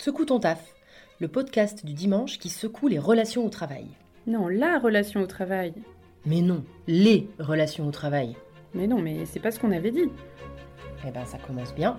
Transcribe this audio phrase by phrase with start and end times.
[0.00, 0.74] Secoue ton taf,
[1.20, 3.86] le podcast du dimanche qui secoue les relations au travail.
[4.26, 5.74] Non, la relation au travail.
[6.24, 8.34] Mais non, les relations au travail.
[8.72, 10.08] Mais non, mais c'est pas ce qu'on avait dit.
[11.06, 11.98] Eh ben ça commence bien.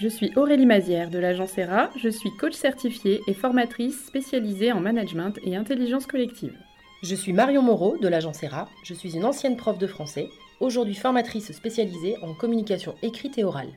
[0.00, 4.80] Je suis Aurélie Mazière de l'agence ERA, je suis coach certifiée et formatrice spécialisée en
[4.80, 6.56] management et intelligence collective.
[7.02, 10.94] Je suis Marion Moreau de l'agence ERA, je suis une ancienne prof de français, aujourd'hui
[10.94, 13.74] formatrice spécialisée en communication écrite et orale.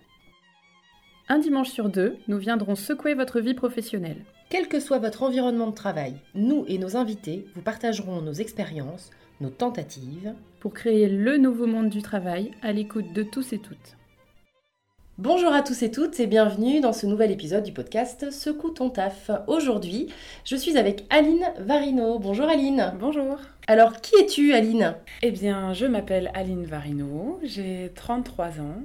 [1.28, 4.24] Un dimanche sur deux, nous viendrons secouer votre vie professionnelle.
[4.50, 9.12] Quel que soit votre environnement de travail, nous et nos invités vous partagerons nos expériences,
[9.42, 13.98] nos tentatives, pour créer le nouveau monde du travail à l'écoute de tous et toutes.
[15.20, 18.90] Bonjour à tous et toutes et bienvenue dans ce nouvel épisode du podcast Secoue ton
[18.90, 19.30] taf.
[19.46, 20.08] Aujourd'hui,
[20.44, 22.18] je suis avec Aline Varino.
[22.18, 22.96] Bonjour Aline.
[23.00, 23.38] Bonjour.
[23.68, 24.96] Alors, qui es-tu Aline?
[25.22, 28.82] Eh bien, je m'appelle Aline Varino, j'ai 33 ans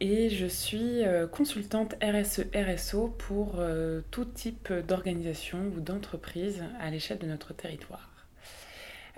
[0.00, 7.18] et je suis euh, consultante RSE-RSO pour euh, tout type d'organisation ou d'entreprise à l'échelle
[7.18, 8.10] de notre territoire.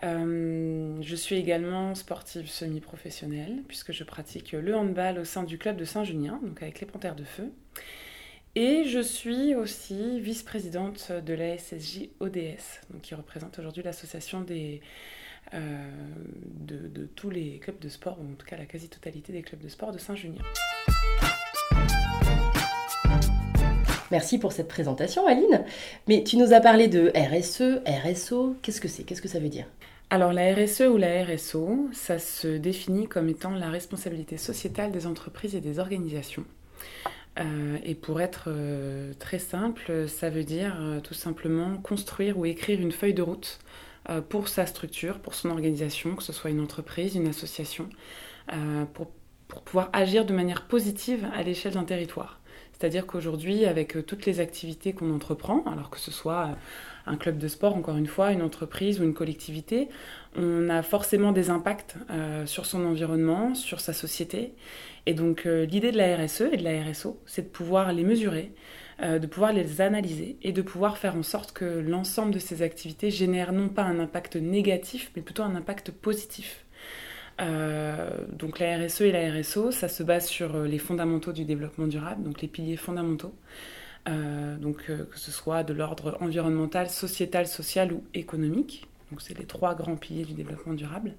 [0.05, 5.77] Euh, je suis également sportive semi-professionnelle puisque je pratique le handball au sein du club
[5.77, 7.53] de Saint-Junien, donc avec les Panthères de Feu.
[8.55, 14.45] Et je suis aussi vice-présidente de la SSJ ODS, donc qui représente aujourd'hui l'association
[15.55, 15.91] euh,
[16.61, 19.69] de, tous les clubs de sport, ou en tout cas la quasi-totalité des clubs de
[19.69, 20.43] sport de Saint-Junien.
[24.11, 25.65] Merci pour cette présentation, Aline.
[26.07, 28.57] Mais tu nous as parlé de RSE, RSO.
[28.61, 29.05] Qu'est-ce que c'est?
[29.05, 29.65] Qu'est-ce que ça veut dire?
[30.13, 35.07] Alors la RSE ou la RSO, ça se définit comme étant la responsabilité sociétale des
[35.07, 36.45] entreprises et des organisations.
[37.41, 42.45] Euh, et pour être euh, très simple, ça veut dire euh, tout simplement construire ou
[42.45, 43.59] écrire une feuille de route
[44.29, 47.89] pour sa structure, pour son organisation, que ce soit une entreprise, une association,
[48.95, 49.13] pour,
[49.47, 52.41] pour pouvoir agir de manière positive à l'échelle d'un territoire.
[52.73, 56.57] C'est-à-dire qu'aujourd'hui, avec toutes les activités qu'on entreprend, alors que ce soit
[57.07, 59.89] un club de sport, encore une fois, une entreprise ou une collectivité,
[60.37, 64.55] on a forcément des impacts euh, sur son environnement, sur sa société.
[65.07, 68.05] Et donc euh, l'idée de la RSE et de la RSO, c'est de pouvoir les
[68.05, 68.53] mesurer,
[69.03, 72.63] euh, de pouvoir les analyser et de pouvoir faire en sorte que l'ensemble de ces
[72.63, 76.65] activités génèrent non pas un impact négatif, mais plutôt un impact positif.
[78.39, 82.23] donc la RSE et la RSO, ça se base sur les fondamentaux du développement durable,
[82.23, 83.35] donc les piliers fondamentaux.
[84.09, 88.89] Euh, donc euh, que ce soit de l'ordre environnemental, sociétal, social ou économique.
[89.11, 91.13] Donc c'est les trois grands piliers du développement durable.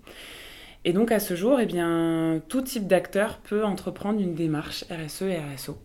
[0.84, 5.22] Et donc à ce jour, eh bien, tout type d'acteur peut entreprendre une démarche RSE
[5.24, 5.78] et RSO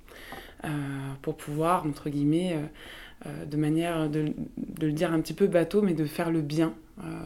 [0.64, 0.68] euh,
[1.22, 2.56] pour pouvoir, entre guillemets,
[3.46, 6.74] de manière de, de, le dire un petit peu bateau, mais de faire le bien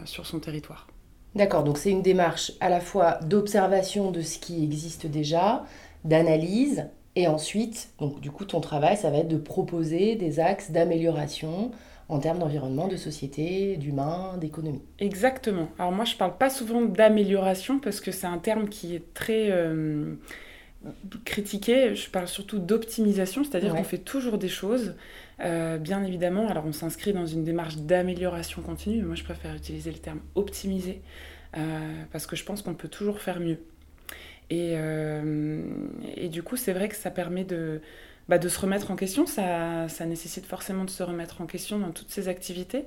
[0.04, 0.86] sur son territoire.
[1.34, 5.64] D'accord, donc c'est une démarche à la fois d'observation de ce qui existe déjà,
[6.04, 10.70] d'analyse et ensuite, donc du coup, ton travail, ça va être de proposer des axes
[10.70, 11.70] d'amélioration
[12.08, 14.82] en termes d'environnement, de société, d'humain, d'économie.
[14.98, 15.68] Exactement.
[15.78, 19.14] Alors moi, je ne parle pas souvent d'amélioration parce que c'est un terme qui est
[19.14, 20.14] très euh,
[21.24, 21.94] critiqué.
[21.94, 24.94] Je parle surtout d'optimisation, c'est-à-dire qu'on fait toujours des choses.
[25.40, 29.54] Euh, bien évidemment, alors on s'inscrit dans une démarche d'amélioration continue, mais moi je préfère
[29.54, 31.02] utiliser le terme optimiser
[31.56, 33.58] euh, parce que je pense qu'on peut toujours faire mieux.
[34.52, 35.62] Euh,
[36.16, 37.80] et, du coup, c'est vrai que ça permet de,
[38.28, 39.26] bah, se remettre en question.
[39.26, 42.84] Ça, nécessite forcément de se remettre en question dans toutes ses activités,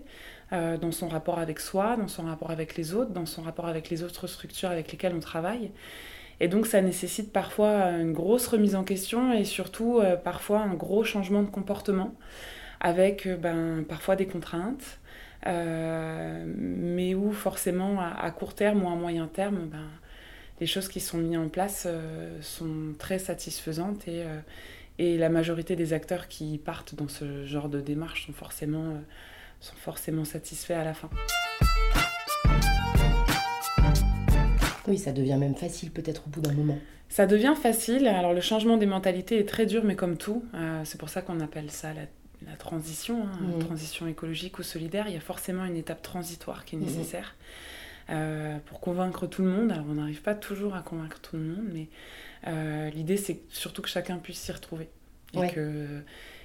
[0.53, 3.68] euh, dans son rapport avec soi, dans son rapport avec les autres, dans son rapport
[3.68, 5.72] avec les autres structures avec lesquelles on travaille.
[6.42, 10.74] Et donc, ça nécessite parfois une grosse remise en question et surtout euh, parfois un
[10.74, 12.14] gros changement de comportement
[12.82, 15.00] avec ben, parfois des contraintes.
[15.46, 19.88] mais où forcément à, à, court terme ou à moyen terme, ben,
[20.59, 24.39] les choses qui sont mises en place euh, sont très satisfaisantes et, euh,
[24.99, 28.99] et, la majorité des acteurs qui partent dans ce genre de démarche sont forcément, euh,
[29.59, 31.09] sont forcément satisfaits à la fin.
[34.87, 36.78] Oui, ça devient même facile peut-être au bout d'un moment.
[37.09, 38.08] Ça devient facile.
[38.08, 40.43] Alors le changement des mentalités est très dur, mais comme tout,
[40.84, 43.59] c'est pour ça qu'on appelle ça la, transition, hein, mmh.
[43.59, 45.05] transition écologique ou solidaire.
[45.08, 46.85] Il y a forcément une étape transitoire qui est mmh.
[48.11, 49.72] Euh, pour convaincre tout le monde.
[49.72, 51.87] Alors on n'arrive pas toujours à convaincre tout le monde, mais
[52.46, 54.90] euh, l'idée c'est surtout que chacun puisse s'y retrouver
[55.34, 56.03] et, que,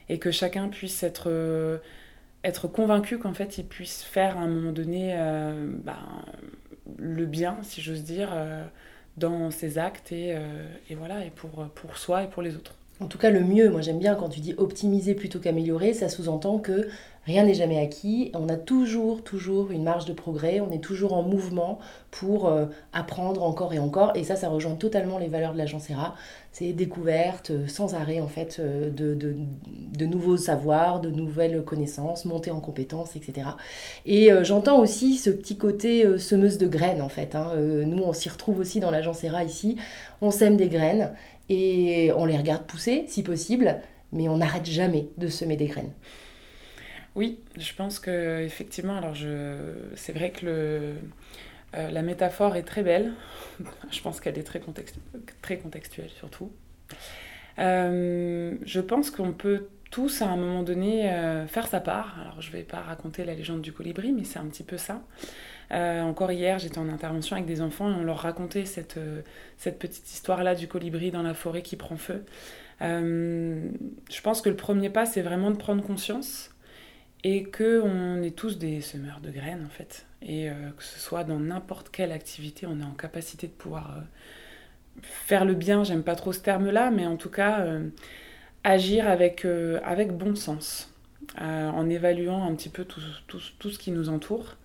[0.08, 1.76] et que chacun puisse être, euh,
[2.44, 5.14] être convaincu qu'en fait il puisse faire à un moment donné
[5.84, 6.24] ben,
[6.96, 8.30] le bien, si j'ose dire,
[9.18, 10.34] dans ses actes et,
[10.88, 12.74] et, voilà, et pour, pour soi et pour les autres.
[13.00, 16.11] En tout cas, le mieux, moi j'aime bien quand tu dis optimiser plutôt qu'améliorer, ça
[16.11, 16.88] sous-entend que
[17.25, 18.31] rien n'est jamais acquis.
[18.35, 20.61] On a toujours, toujours une marge de progrès.
[20.61, 21.79] On est toujours en mouvement
[22.11, 24.12] pour euh, apprendre encore et encore.
[24.17, 26.14] Et ça, ça rejoint totalement les valeurs de ERA.
[26.52, 32.50] C'est découverte euh, sans arrêt, en fait, euh, de, nouveaux savoirs, de nouvelles connaissances, montée
[32.50, 33.49] en compétences, etc.
[34.06, 37.35] Et j'entends aussi ce petit côté semeuse de graines, en fait.
[37.35, 37.52] Hein.
[37.56, 39.76] nous, on s'y retrouve aussi dans ERA ici.
[40.20, 41.12] On sème des graines
[41.50, 43.81] et on les regarde pousser, si possible,
[44.12, 45.93] mais on n'arrête jamais de semer des graines.
[47.17, 49.56] Oui, je pense que effectivement, alors je,
[49.97, 50.94] c'est vrai que le,
[51.75, 53.12] euh, la métaphore est très belle.
[53.91, 54.62] je pense qu'elle est très,
[55.43, 56.52] très contextuelle surtout.
[57.58, 62.17] Euh, je pense qu'on peut tous à un moment donné euh, faire sa part.
[62.20, 64.76] Alors je ne vais pas raconter la légende du colibri, mais c'est un petit peu
[64.76, 65.02] ça.
[65.70, 68.99] Encore hier, j'étais en intervention avec des enfants et on leur racontait cette,
[69.56, 72.25] cette petite histoire-là du colibri dans la forêt qui prend feu.
[72.81, 76.50] je pense que le premier pas, c'est vraiment de prendre conscience
[77.25, 80.06] et qu'on est tous des semeurs de graines en fait.
[80.22, 83.96] Et euh, que ce soit dans n'importe quelle activité, on est en capacité de pouvoir
[83.96, 84.00] euh,
[85.02, 87.88] faire le bien, j'aime pas trop ce terme-là, mais en tout cas euh,
[88.64, 89.46] agir avec,
[89.84, 90.93] avec bon sens,
[91.38, 94.56] en évaluant un petit peu tout, tout, tout, ce qui nous entoure.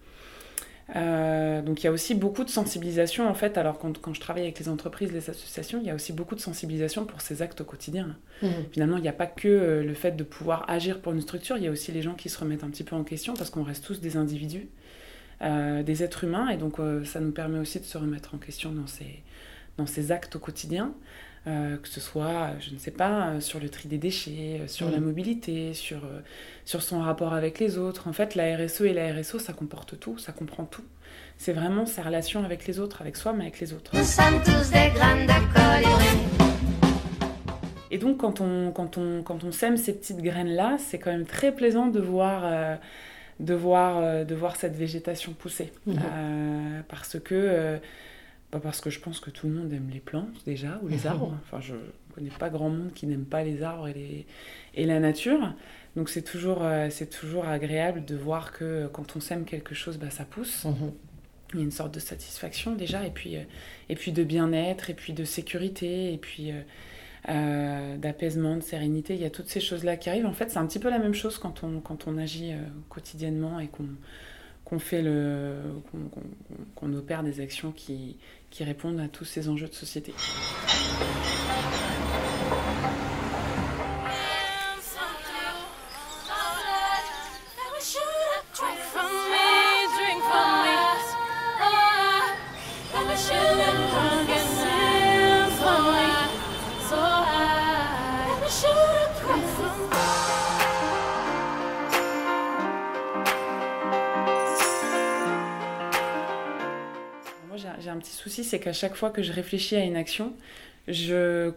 [0.96, 3.58] Euh, donc il y a aussi beaucoup de sensibilisation en fait.
[3.58, 6.36] Alors quand, quand, je travaille avec les entreprises, les associations, il y a aussi beaucoup
[6.36, 8.16] de sensibilisation pour ces actes au quotidien.
[8.42, 8.48] Mmh.
[8.72, 11.58] Finalement, il n'y a pas que euh, le fait de pouvoir agir pour une structure,
[11.58, 13.50] il y a aussi les gens qui se remettent un petit peu en question parce
[13.50, 14.68] qu'on reste tous des individus,
[15.42, 18.72] euh, des êtres humains, et donc ça nous permet aussi de se remettre en question
[18.72, 19.24] dans ces,
[19.78, 20.94] dans ces actes au quotidien.
[21.47, 24.68] Euh, que ce soit, je ne sais pas, euh, sur le tri des déchets, euh,
[24.68, 25.03] sur la mm.
[25.03, 26.01] mobilité, sur,
[26.65, 28.07] sur son rapport avec les autres.
[28.07, 30.81] En fait, la RSE et la RSO, ça comporte tout, ça comprend tout.
[31.38, 33.92] C'est vraiment sa relation avec les autres, avec soi, mais avec les autres.
[33.95, 35.33] Nous sommes tous des graines de
[37.91, 41.27] Et donc, quand on, quand, on, quand on sème ces petites graines-là, c'est quand même
[41.27, 42.80] très plaisant de voir,
[43.39, 45.71] de voir, de voir cette végétation pousser.
[45.88, 46.83] Mm-hmm.
[46.89, 47.80] parce que
[48.60, 51.38] parce que je pense que tout le monde aime les plantes déjà, ou les arbres.
[51.44, 51.80] Enfin, je ne
[52.13, 54.25] connais pas grand monde qui n'aime pas les arbres et, les...
[54.74, 55.54] et la nature.
[55.96, 59.98] Donc c'est toujours, euh, c'est toujours agréable de voir que quand on sème quelque chose,
[59.98, 60.66] bah, ça pousse.
[60.66, 60.92] Mhm.
[61.54, 63.44] Il y a une sorte de satisfaction déjà, et puis, euh,
[63.88, 66.51] et puis de bien-être, et puis de sécurité, et puis
[67.30, 69.16] euh, d'apaisement, de sérénité.
[69.16, 70.25] Il y a toutes ces choses-là qui arrivent.
[70.25, 72.51] En fait, c'est un petit peu la même chose quand on, quand on agit
[72.90, 73.88] quotidiennement et qu'on
[74.65, 75.56] qu'on fait le
[76.75, 78.17] qu'on opère des actions qui,
[78.50, 80.13] qui répondent à tous ces enjeux de société.
[108.65, 110.33] Qu'à chaque fois que je réfléchis à une action,
[110.88, 111.51] je,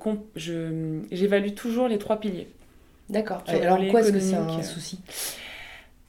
[1.11, 2.49] j'évalue toujours les trois piliers.
[3.09, 3.43] D'accord.
[3.49, 5.01] Alors quoi est-ce que c'est un souci?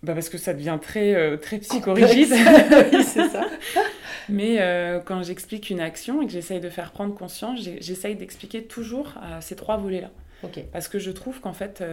[0.04, 2.32] Bah parce que ça devient très, euh, très psychorigide.
[2.94, 3.46] oui, c'est ça.
[4.30, 8.64] Mais euh, quand j'explique une action et que j'essaye de faire prendre conscience, j'essaye d'expliquer
[8.64, 10.12] toujours euh, ces trois volets-là.
[10.72, 11.84] Parce que je trouve qu'en fait,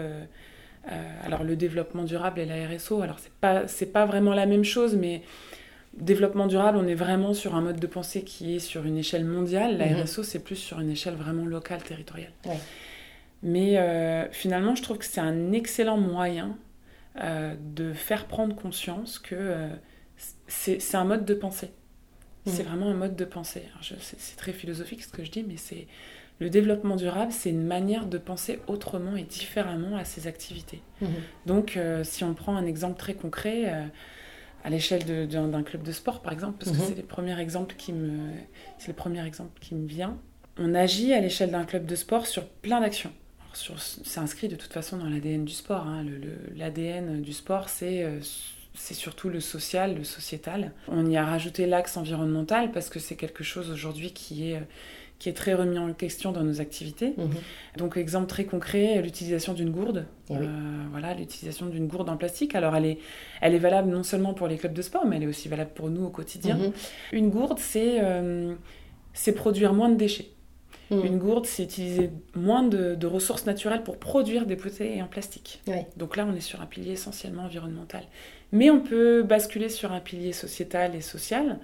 [1.25, 4.65] alors le développement durable et la RSO, alors c'est pas, c'est pas vraiment la même
[4.65, 5.23] chose, mais
[5.97, 9.25] développement durable, on est vraiment sur un mode de pensée qui est sur une échelle
[9.25, 9.79] mondiale.
[9.79, 10.03] La mhm.
[10.03, 12.33] RSO, c'est plus sur une échelle vraiment locale, territoriale.
[13.43, 16.57] Mais euh, finalement, je trouve que c'est un excellent moyen
[17.23, 19.69] euh, de faire prendre conscience que euh,
[20.49, 21.71] c'est un mode de pensée.
[22.47, 22.53] Mhm.
[22.53, 23.63] C'est vraiment un mode de pensée.
[24.01, 25.87] C'est très philosophique ce que je dis, mais c'est
[26.39, 30.83] le développement durable, c'est une manière de penser autrement et différemment à ses activités.
[31.01, 31.09] Mhm.
[31.47, 33.73] Donc, si on prend un exemple très concret,
[34.67, 36.89] à l'échelle d'un club de sport, par exemple, parce que mhm.
[36.89, 38.33] c'est le premier exemple qui me,
[38.79, 40.19] c'est le premier exemple qui me vient.
[40.59, 43.13] On agit à l'échelle d'un club de sport sur plein d'actions.
[43.55, 45.87] C'est inscrit de toute façon dans l'ADN du sport.
[45.87, 46.05] Hein.
[46.57, 48.19] L'ADN du sport, c'est euh,
[48.75, 50.73] c'est surtout le social, le sociétal.
[50.89, 54.61] On y a rajouté l'axe environnemental parce que c'est quelque chose aujourd'hui qui est
[55.19, 57.15] qui est très remis en question dans nos activités.
[57.17, 57.31] Mhm.
[57.79, 60.07] Donc, exemple très concret, l'utilisation d'une gourde.
[60.29, 60.47] Eh euh,
[60.91, 62.55] voilà, l'utilisation d'une gourde en plastique.
[62.55, 62.99] Alors, elle est,
[63.41, 65.71] elle est valable non seulement pour les clubs de sport, mais elle est aussi valable
[65.75, 66.57] pour nous au quotidien.
[66.57, 66.73] Mhm.
[67.13, 68.55] Une gourde, c'est euh,
[69.35, 70.29] produire moins de déchets.
[70.91, 71.05] Mhm.
[71.05, 75.63] Une gourde, c'est utiliser moins de, ressources naturelles pour produire des bouteilles en plastique.
[75.97, 78.03] Donc là, on est sur un pilier essentiellement environnemental.
[78.53, 81.59] Mais on peut basculer sur un pilier sociétal et social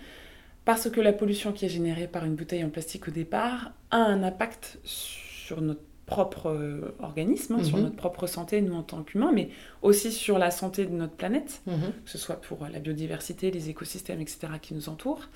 [0.64, 3.96] parce que la pollution qui est générée par une bouteille en plastique au départ a
[3.98, 7.84] un impact sur notre propre euh, organisme, hein, sur Mhm.
[7.84, 9.48] notre propre santé, nous en tant qu'humains, mais
[9.82, 11.74] aussi sur la santé de notre planète, Mhm.
[12.04, 15.28] que ce soit pour la biodiversité, les écosystèmes, etc., qui nous entourent.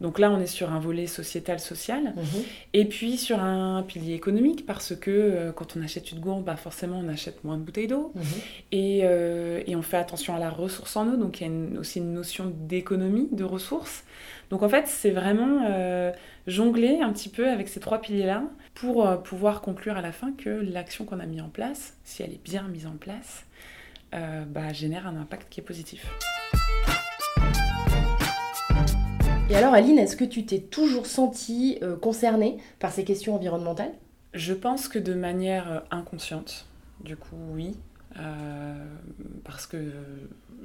[0.00, 2.12] Donc là, on est sur un volet sociétal, social.
[2.16, 2.22] Mhm.
[2.72, 6.56] Et puis sur un pilier économique, parce que euh, quand on achète une gourde, bah
[6.56, 8.12] forcément on achète moins de bouteilles d'eau.
[8.72, 11.52] Et, euh, et on fait attention à la ressource en eau, donc il y a
[11.52, 14.02] une- aussi une notion d'économie, de ressources.
[14.52, 16.12] Donc en fait, c'est vraiment euh,
[16.46, 18.44] jongler un petit peu avec ces trois piliers-là
[18.74, 22.22] pour euh, pouvoir conclure à la fin que l'action qu'on a mise en place, si
[22.22, 23.46] elle est bien mise en place,
[24.14, 26.06] euh, bah, génère un impact qui est positif.
[29.48, 33.92] Et alors, Aline, est-ce que tu t'es toujours sentie concernée par ces questions environnementales?
[34.34, 36.66] Je pense que de manière inconsciente,
[37.02, 37.74] du coup, oui.
[38.18, 38.74] Euh,
[39.44, 39.92] parce que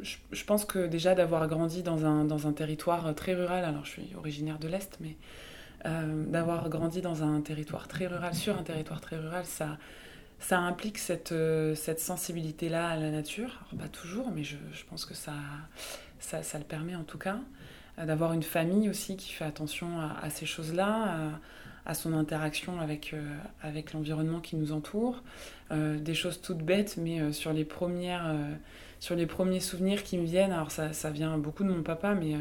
[0.02, 3.92] je, pense que déjà d'avoir grandi dans un, dans un territoire très rural, alors je
[3.92, 5.16] suis originaire de l'Est, mais
[5.86, 9.78] euh, d'avoir grandi dans un territoire très rural, sur un territoire très rural, ça,
[10.40, 13.62] ça implique cette, euh, cette sensibilité-là à la nature.
[13.72, 14.58] Alors, pas toujours, mais je,
[14.90, 15.34] pense que ça,
[16.20, 17.40] ça, ça le permet en tout cas.
[17.98, 21.32] D'avoir une famille aussi qui fait attention à ces choses-là,
[21.88, 25.24] à, son interaction avec, euh, avec l'environnement qui nous entoure.
[25.72, 28.36] Euh, des choses toutes bêtes, mais euh, sur, les premières,
[29.00, 32.14] sur les premiers souvenirs qui me viennent, alors ça, ça vient beaucoup de mon papa,
[32.14, 32.36] mais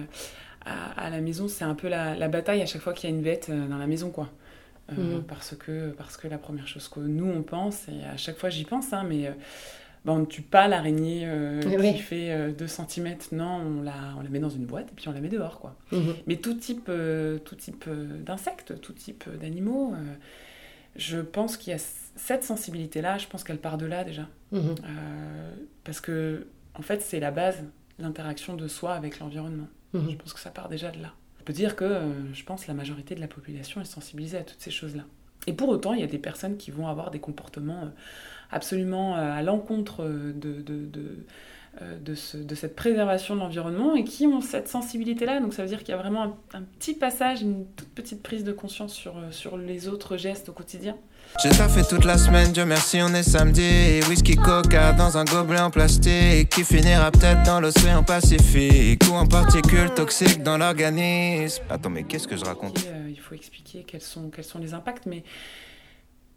[0.65, 3.12] à, à la maison, c'est un peu la, la bataille à chaque fois qu'il y
[3.12, 4.29] a une bête dans la maison, quoi.
[4.93, 5.25] Mhm.
[5.26, 8.50] parce, que, parce que la première chose que nous, on pense, et à chaque fois
[8.50, 9.33] j'y pense, hein, mais...
[10.07, 13.83] euh, bah, on ne tue pas l'araignée euh, Eh qui fait 2 cm, non, on
[13.83, 15.77] la, on la met dans une boîte et puis on la met dehors, quoi.
[15.93, 16.15] Mhm.
[16.27, 20.15] Mais tout type, euh, tout type euh, d'insectes, tout type euh, d'animaux, euh,
[20.97, 21.79] je pense qu'il y a
[22.17, 24.29] cette sensibilité-là, je pense qu'elle part de là déjà.
[24.53, 24.61] Mhm.
[24.85, 27.63] Euh, parce que, en fait, c'est la base,
[27.99, 29.69] l'interaction de soi avec l'environnement.
[29.95, 30.17] Je Mhm.
[30.17, 31.13] pense que ça part déjà de là.
[31.41, 34.43] On peut dire que, euh, je pense, la majorité de la population est sensibilisée à
[34.43, 35.05] toutes ces choses-là.
[35.47, 37.89] Et pour autant, il y a des personnes qui vont avoir des comportements euh,
[38.50, 41.25] absolument euh, à l'encontre euh, de, de, de,
[41.83, 45.41] euh, de, ce- de cette préservation de l'environnement et qui ont cette sensibilité-là.
[45.41, 48.23] Donc ça veut dire qu'il y a vraiment un, un petit passage, une toute petite
[48.23, 50.97] prise de conscience sur, sur les autres gestes au quotidien.
[51.43, 54.00] J'ai taffé toute la semaine, Dieu merci, on est samedi.
[54.09, 59.26] Whisky coca dans un gobelet en plastique qui finira peut-être dans l'océan Pacifique ou en
[59.26, 61.65] particules toxiques dans l'organisme.
[61.69, 62.79] Attends, mais qu'est-ce que je raconte?
[62.87, 65.05] Euh, il faut expliquer quels sont, quels sont les impacts.
[65.07, 65.25] Mais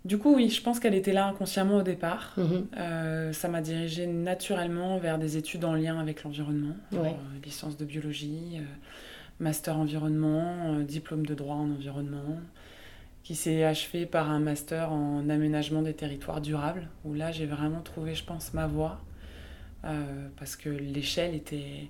[0.06, 2.34] du coup, oui, je pense qu'elle était là inconsciemment au départ.
[2.38, 2.68] Mhm.
[2.78, 6.76] Euh, ça m'a dirigée naturellement vers des études en lien avec l'environnement.
[6.92, 7.10] Ouais.
[7.10, 8.62] Euh, licence de biologie, euh,
[9.40, 12.40] master environnement, diplôme de droit en environnement,
[13.24, 17.82] qui s'est achevé par un master en aménagement des territoires durables, où là j'ai vraiment
[17.82, 19.02] trouvé, je pense, ma voie,
[19.86, 21.90] euh, parce que l'échelle était,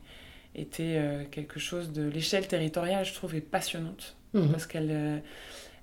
[0.56, 2.08] était quelque chose de...
[2.10, 4.50] L'échelle territoriale, je trouve, est passionnante Mhm.
[4.52, 5.24] parce qu'elle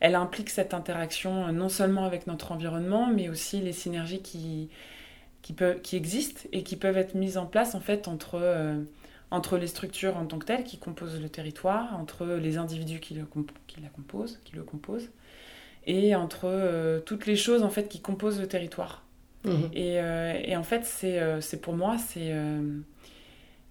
[0.01, 4.69] elle implique cette interaction euh, non seulement avec notre environnement, mais aussi les synergies qui,
[5.43, 8.81] qui, peuvent, qui existent et qui peuvent être mises en place en fait entre, euh,
[9.31, 13.15] entre les structures en tant que telles qui composent le territoire, entre les individus qui
[13.15, 15.11] le, comp- qui la composent, qui le composent,
[15.87, 19.05] et entre euh, toutes les choses en fait qui composent le territoire.
[19.45, 19.71] Mhm.
[19.75, 22.35] Et, euh, et en fait, c'est pour moi, c'est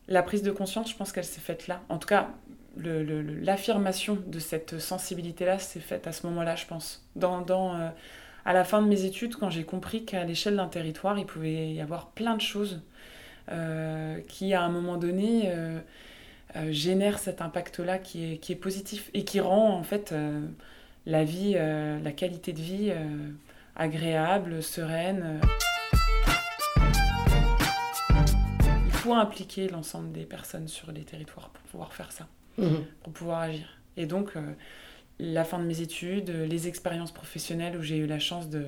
[0.07, 1.81] la prise de conscience, je pense qu'elle s'est faite là.
[1.89, 2.29] En tout cas,
[2.77, 7.07] l'affirmation de cette sensibilité-là s'est faite à ce moment-là, je pense.
[7.21, 7.89] Euh,
[8.45, 11.71] à la fin de mes études, quand j'ai compris qu'à l'échelle d'un territoire, il pouvait
[11.71, 12.81] y avoir plein de choses
[13.51, 15.79] euh, qui, à un moment donné, euh,
[16.69, 20.13] génèrent cet impact-là qui est, qui est positif et qui rend, en fait,
[21.05, 22.93] la vie, la qualité de vie
[23.75, 25.41] agréable, sereine.
[28.85, 32.85] Il faut impliquer l'ensemble des personnes sur les territoires pour pouvoir faire ça, Mhm.
[33.03, 33.67] pour pouvoir agir.
[33.97, 34.41] Et donc, euh,
[35.19, 38.65] la fin de mes études, euh, les expériences professionnelles où j'ai eu la chance de,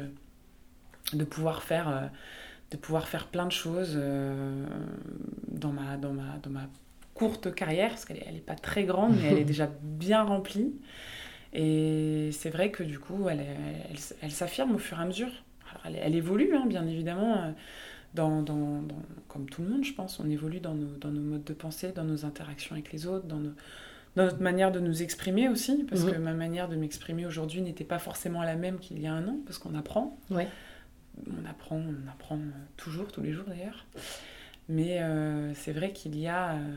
[1.13, 2.01] de, pouvoir, faire, euh,
[2.71, 4.65] de pouvoir faire plein de choses euh,
[5.47, 6.67] dans, ma, dans, ma, dans ma
[7.13, 10.73] courte carrière, parce qu'elle n'est elle pas très grande, mais elle est déjà bien remplie.
[11.53, 15.31] Et c'est vrai que du coup, elle, elle, elle s'affirme au fur et à mesure.
[15.83, 17.53] Alors, elle, évolue, hein, bien évidemment,
[18.17, 18.95] dans, dans- dans-
[19.29, 20.19] comme tout le monde, je pense.
[20.19, 23.25] On évolue dans nos, dans nos modes de pensée, dans nos interactions avec les autres,
[23.27, 23.53] dans, nos-
[24.17, 26.11] notre manière de nous exprimer aussi, parce Mhm.
[26.11, 29.25] que ma manière de m'exprimer aujourd'hui n'était pas forcément la même qu'il y a un
[29.27, 30.17] an, parce qu'on apprend.
[30.31, 30.47] Ouais.
[31.27, 32.39] On apprend, on apprend
[32.75, 33.85] toujours, tous les jours d'ailleurs.
[34.69, 36.53] Mais euh, c'est vrai qu'il y a...
[36.55, 36.75] euh,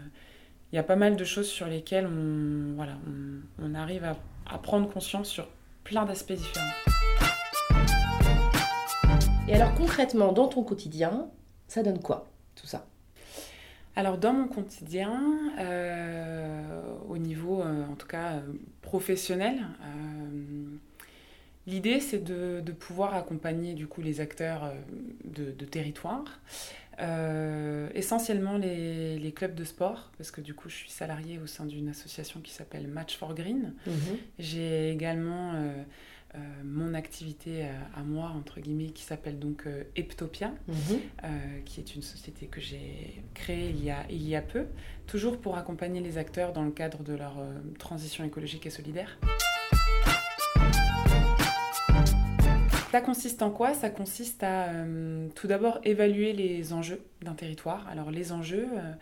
[0.72, 4.16] il y a pas mal de choses sur lesquelles on, voilà, on, on arrive à,
[4.48, 5.48] à prendre conscience sur
[5.82, 6.70] plein d'aspects différents.
[9.50, 11.28] Et alors concrètement, dans ton quotidien,
[11.66, 12.86] ça donne quoi tout ça?
[13.96, 15.20] Alors dans mon quotidien,
[15.58, 18.40] euh, au niveau euh, en tout cas euh,
[18.80, 19.58] professionnel,
[21.66, 24.72] L'idée, c'est de, de, pouvoir accompagner du coup les acteurs
[25.24, 26.40] de, de territoire,
[27.94, 31.66] essentiellement les, les, clubs de sport, parce que du coup je suis salariée au sein
[31.66, 33.74] d'une association qui s'appelle Match for Green.
[33.86, 33.92] Mhm.
[34.38, 35.52] J'ai également
[36.34, 41.00] euh, euh, mon activité à, moi, entre guillemets, qui s'appelle donc Eptopia, mhm.
[41.64, 44.66] qui est une société que j'ai créée il y, a, il y a peu,
[45.06, 47.34] toujours pour accompagner les acteurs dans le cadre de leur
[47.78, 49.18] transition écologique et solidaire.
[52.90, 53.72] Ça consiste en quoi?
[53.72, 57.86] Ça consiste à euh, tout d'abord évaluer les enjeux d'un territoire.
[57.88, 58.92] Alors les enjeux, euh,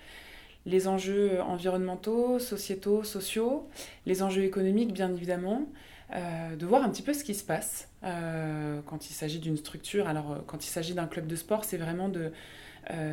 [0.67, 3.67] les enjeux environnementaux, sociétaux, sociaux,
[4.05, 5.67] les enjeux économiques bien évidemment,
[6.15, 10.09] euh, de voir un petit peu ce qui se passe quand il s'agit d'une structure.
[10.09, 12.33] Alors quand il s'agit d'un club de sport, c'est vraiment de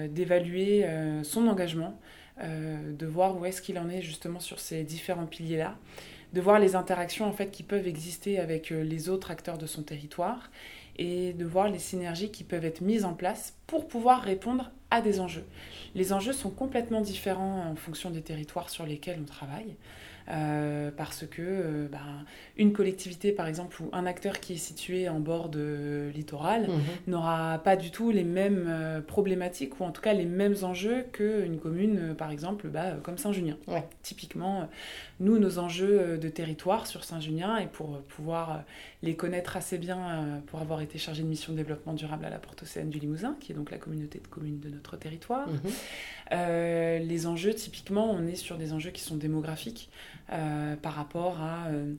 [0.07, 0.87] d'évaluer
[1.23, 1.99] son engagement,
[2.41, 5.75] de voir où est-ce qu'il en est justement sur ces différents piliers-là
[6.35, 9.65] de voir les interactions en fait qui peuvent exister avec euh, les autres acteurs de
[9.65, 10.51] son territoire
[10.97, 15.01] et de voir les synergies qui peuvent être mises en place pour pouvoir répondre à
[15.01, 15.45] des enjeux.
[15.93, 19.75] Les enjeux sont complètement différents en fonction des territoires sur lesquels on travaille.
[20.27, 22.25] Euh, parce que euh, ben,
[22.57, 26.79] une collectivité, par exemple, ou un acteur qui est situé en bord de littoral mhm.
[27.07, 31.05] n'aura pas du tout les mêmes euh, problématiques, ou en tout cas les mêmes enjeux
[31.11, 33.57] qu'une commune, par exemple, bah, comme Saint-Junien.
[34.01, 34.67] Typiquement,
[35.19, 38.63] nous, nos enjeux de territoire sur Saint-Junien, et pour pouvoir
[39.05, 42.39] les connaître assez bien, pour avoir été chargé de mission de développement durable à la
[42.39, 46.37] Porte Océane du Limousin, qui est donc la communauté de communes de notre territoire, mhm.
[47.07, 49.89] les enjeux, typiquement, on est sur des enjeux qui sont démographiques.
[50.31, 51.93] Euh, par rapport euh,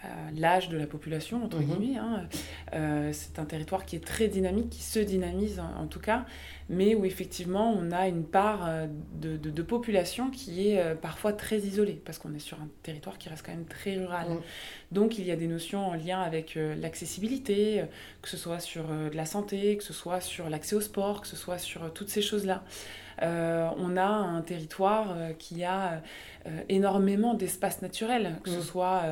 [0.00, 1.64] à, l'âge de la population, entre mhm.
[1.64, 1.98] guillemets.
[1.98, 2.28] Hein.
[2.72, 6.24] Euh, c'est un territoire qui est très dynamique, qui se dynamise en, tout cas,
[6.68, 8.68] mais où effectivement on a une part
[9.20, 13.44] de, population qui est parfois très isolée, parce qu'on est sur un territoire qui reste
[13.44, 14.28] quand même très rural.
[14.28, 14.40] Mhm.
[14.92, 17.84] Donc il y a des notions en lien avec l'accessibilité,
[18.22, 21.26] que ce soit sur de la santé, que ce soit sur l'accès au sport, que
[21.26, 22.62] ce soit sur toutes ces choses-là.
[23.22, 26.02] Euh, on a un territoire euh, qui a
[26.46, 28.62] euh, énormément d'espaces naturels, que ce mm.
[28.62, 29.02] soit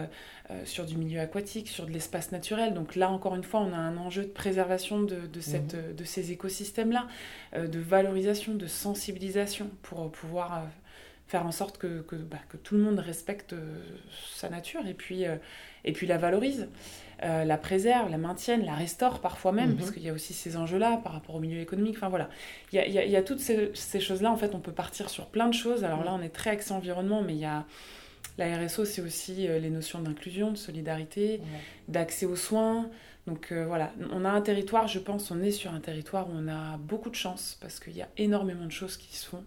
[0.64, 2.72] sur du milieu aquatique, sur de l'espace naturel.
[2.72, 5.96] Donc là, encore une fois, on a un enjeu de préservation de, cette, mm.
[5.96, 7.08] de ces écosystèmes-là,
[7.56, 10.64] de valorisation, de sensibilisation pour pouvoir
[11.26, 13.54] faire en sorte que, que, bah, que, tout le monde respecte
[14.34, 15.24] sa nature et puis,
[15.84, 16.68] et puis la valorise.
[17.24, 19.76] Euh, la préserve, la maintienne, la restaure parfois même, mhm.
[19.76, 21.96] parce qu'il y a aussi ces enjeux-là par rapport au milieu économique.
[21.96, 22.28] Enfin voilà,
[22.72, 24.30] il y a, toutes ces, choses-là.
[24.30, 25.82] En fait, on peut partir sur plein de choses.
[25.82, 27.64] Alors là, on est très axé environnement, mais il y a
[28.36, 31.40] la RSO, c'est aussi euh, les notions d'inclusion, de solidarité,
[31.88, 32.90] d'accès aux soins.
[33.26, 36.32] Donc euh, voilà, on a un territoire, je pense, on est sur un territoire où
[36.34, 39.44] on a beaucoup de chance parce qu'il y a énormément de choses qui se font.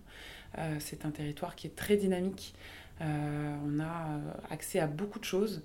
[0.79, 2.53] c'est un territoire qui est très dynamique.
[3.01, 4.19] Euh, on a euh,
[4.51, 5.61] accès à beaucoup de choses.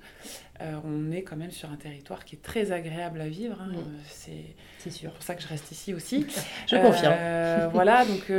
[0.60, 3.60] Euh, on est quand même sur un territoire qui est très agréable à vivre.
[3.60, 3.72] Hein.
[4.08, 5.12] C'est sûr.
[5.12, 6.26] pour ça que je reste ici aussi.
[6.68, 7.70] je confirme.
[7.72, 8.32] voilà, donc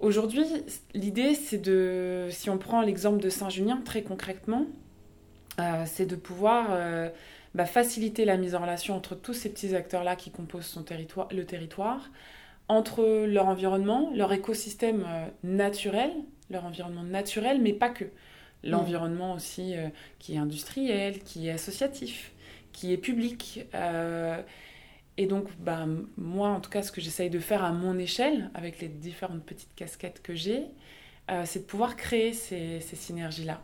[0.00, 0.44] aujourd'hui,
[0.94, 4.66] l'idée, c'est de, si on prend l'exemple de Saint-Junien, très concrètement,
[5.86, 6.76] c'est de pouvoir
[7.54, 11.28] bah, faciliter la mise en relation entre tous ces petits acteurs-là qui composent son territoire,
[11.32, 12.10] le territoire,
[12.68, 15.04] entre leur environnement, leur écosystème
[15.42, 16.10] naturel,
[16.50, 18.04] leur environnement naturel, mais pas que.
[18.62, 19.88] L'environnement aussi euh,
[20.18, 22.32] qui est industriel, qui est associatif,
[22.72, 23.66] qui est public.
[23.74, 24.40] Euh,
[25.18, 25.86] et donc, bah,
[26.16, 29.44] moi, en tout cas, ce que j'essaye de faire à mon échelle, avec les différentes
[29.44, 30.62] petites casquettes que j'ai,
[31.30, 33.62] euh, c'est de pouvoir créer ces, ces synergies-là.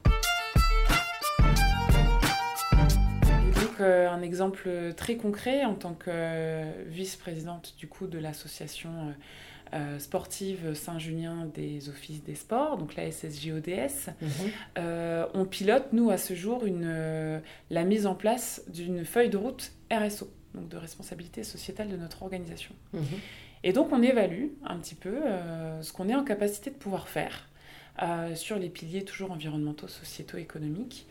[3.80, 8.90] Donc, un exemple très concret, en tant que vice-présidente du coup de l'association
[9.72, 14.28] euh, sportive Saint-Junien des offices des sports, donc la SSJODS, mhm.
[14.78, 17.38] euh, on pilote, nous, à ce jour, une, euh,
[17.70, 22.24] la mise en place d'une feuille de route RSO, donc de responsabilité sociétale de notre
[22.24, 22.74] organisation.
[22.94, 23.02] Mhm.
[23.62, 25.20] Et donc, on évalue un petit peu
[25.82, 27.46] ce qu'on est en capacité de pouvoir faire
[28.34, 31.06] sur les piliers toujours environnementaux, sociétaux, économiques,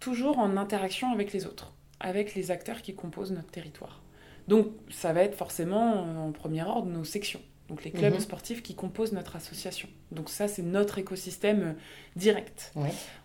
[0.00, 4.02] toujours en interaction avec les autres, avec les acteurs qui composent notre territoire.
[4.48, 8.20] Donc ça va être forcément en premier ordre nos sections, donc les clubs mhm.
[8.20, 9.88] sportifs qui composent notre association.
[10.10, 11.72] Donc ça c'est notre écosystème euh,
[12.16, 12.74] direct.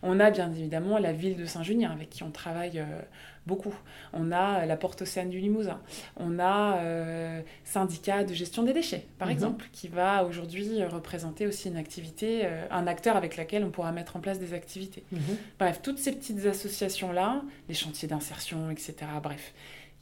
[0.03, 3.01] On a bien évidemment la ville de Saint-Junien avec qui on travaille euh,
[3.47, 3.73] beaucoup.
[4.13, 5.81] On a la Porte Océane du Limousin.
[6.17, 9.33] On a euh, syndicat de gestion des déchets, par mhm.
[9.33, 14.15] exemple, qui va aujourd'hui représenter aussi une activité, un acteur avec lequel on pourra mettre
[14.15, 15.03] en place des activités.
[15.11, 15.19] Mhm.
[15.57, 18.95] Bref, toutes ces petites associations-là, les chantiers d'insertion, etc.
[19.23, 19.53] Bref,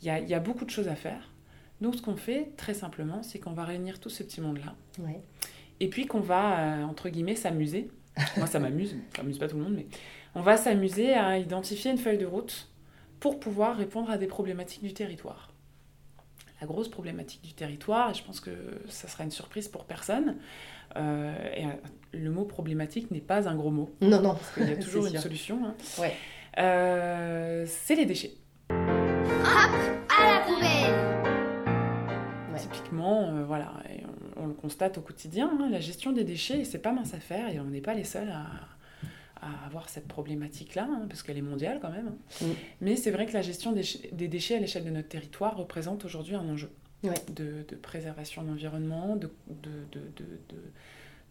[0.02, 1.30] il y a, beaucoup de choses à faire.
[1.82, 4.76] Donc, ce qu'on fait, très simplement, c'est qu'on va réunir tout ce petit monde-là.
[5.80, 7.90] Et puis qu'on va, euh, entre guillemets, s'amuser.
[8.38, 9.88] Moi, ça m'amuse, ça m'amuse pas tout le monde, mais
[10.36, 12.70] on va s'amuser à identifier une feuille de route
[13.20, 15.52] pour pouvoir répondre à des problématiques du territoire.
[16.62, 18.52] La grosse problématique du territoire, et je pense que
[18.88, 20.38] ça sera une surprise pour personne,
[20.96, 21.70] euh, et, euh,
[22.14, 23.92] le mot problématique n'est pas un gros mot.
[24.00, 24.36] Non, non.
[24.36, 25.22] Parce qu'il y a toujours une sûr.
[25.22, 25.66] solution.
[25.66, 25.74] hein.
[26.00, 26.14] Ouais.
[26.60, 28.36] Euh, c'est les déchets.
[28.70, 31.33] À la poubelle.
[32.72, 34.04] Typiquement, euh, voilà, et
[34.38, 37.20] on, on le constate au quotidien, hein, la gestion des déchets, c'est pas mince à
[37.20, 38.46] faire et on n'est pas les seuls à,
[39.46, 42.08] à avoir cette problématique-là, hein, parce qu'elle est mondiale quand même.
[42.42, 42.46] hein.
[42.46, 42.52] Mm.
[42.82, 45.58] Mais c'est vrai que la gestion des, ch- des déchets à l'échelle de notre territoire
[45.58, 46.70] représente aujourd'hui un enjeu
[47.04, 47.14] Ouais.
[47.36, 50.72] de, de préservation de l'environnement, de, de, de, de, de-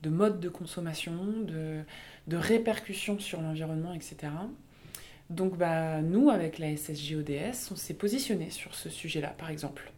[0.03, 1.15] de mode de consommation,
[1.47, 1.81] de,
[2.27, 4.17] de répercussions sur l'environnement, etc.
[5.31, 9.91] Donc bah, nous, avec la SSJ-ODS, on s'est positionné sur ce sujet-là, par exemple.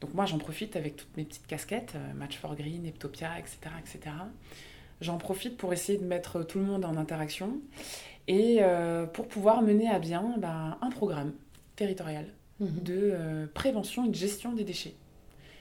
[0.00, 3.58] Donc moi, j'en profite avec toutes mes petites casquettes, euh, Match for Green, Eptopia, etc.
[3.78, 4.14] etc.
[5.00, 7.58] J'en profite pour essayer de mettre tout le monde en interaction
[8.28, 11.32] et euh, pour pouvoir mener à bien bah, un programme
[11.76, 12.26] territorial
[12.60, 12.82] Mhm.
[12.82, 14.92] de euh, prévention et de gestion des déchets.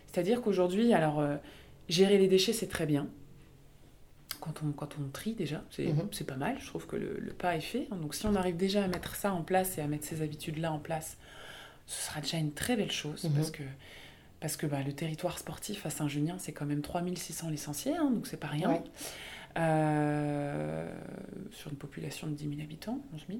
[0.08, 1.38] C'est-à-dire qu'aujourd'hui, alors, euh,
[1.88, 3.08] gérer les déchets, c'est très bien.
[4.42, 6.58] Quand on, quand on trie déjà, c'est c'est pas mal.
[6.60, 7.88] Je trouve que le, le pas est fait.
[7.92, 10.72] Donc si on arrive déjà à mettre ça en place et à mettre ces habitudes-là
[10.74, 11.18] en place,
[11.88, 13.24] ce sera déjà une très belle chose.
[13.24, 13.32] Mhm.
[13.34, 13.64] Parce que,
[14.40, 18.28] parce que bah, le territoire sportif à Saint-Junien, c'est quand même 3600 licenciés, hein, donc
[18.28, 18.70] c'est pas rien.
[18.72, 18.82] Ouais.
[19.58, 20.90] Euh,
[21.52, 23.40] sur une population de 10 000 habitants, 11 000.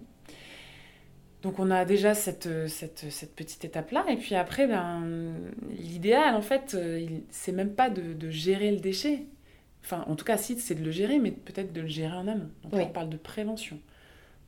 [1.42, 4.06] Donc on a déjà cette, cette, cette petite étape-là.
[4.10, 5.34] Et puis après, ben,
[5.70, 9.26] l'idéal, en fait, euh, c'est même pas de, de gérer le déchet.
[9.86, 12.28] Enfin, en tout cas, si, c'est de le gérer, mais peut-être de le gérer en
[12.28, 12.50] amont.
[12.64, 13.80] Donc là, on parle de prévention.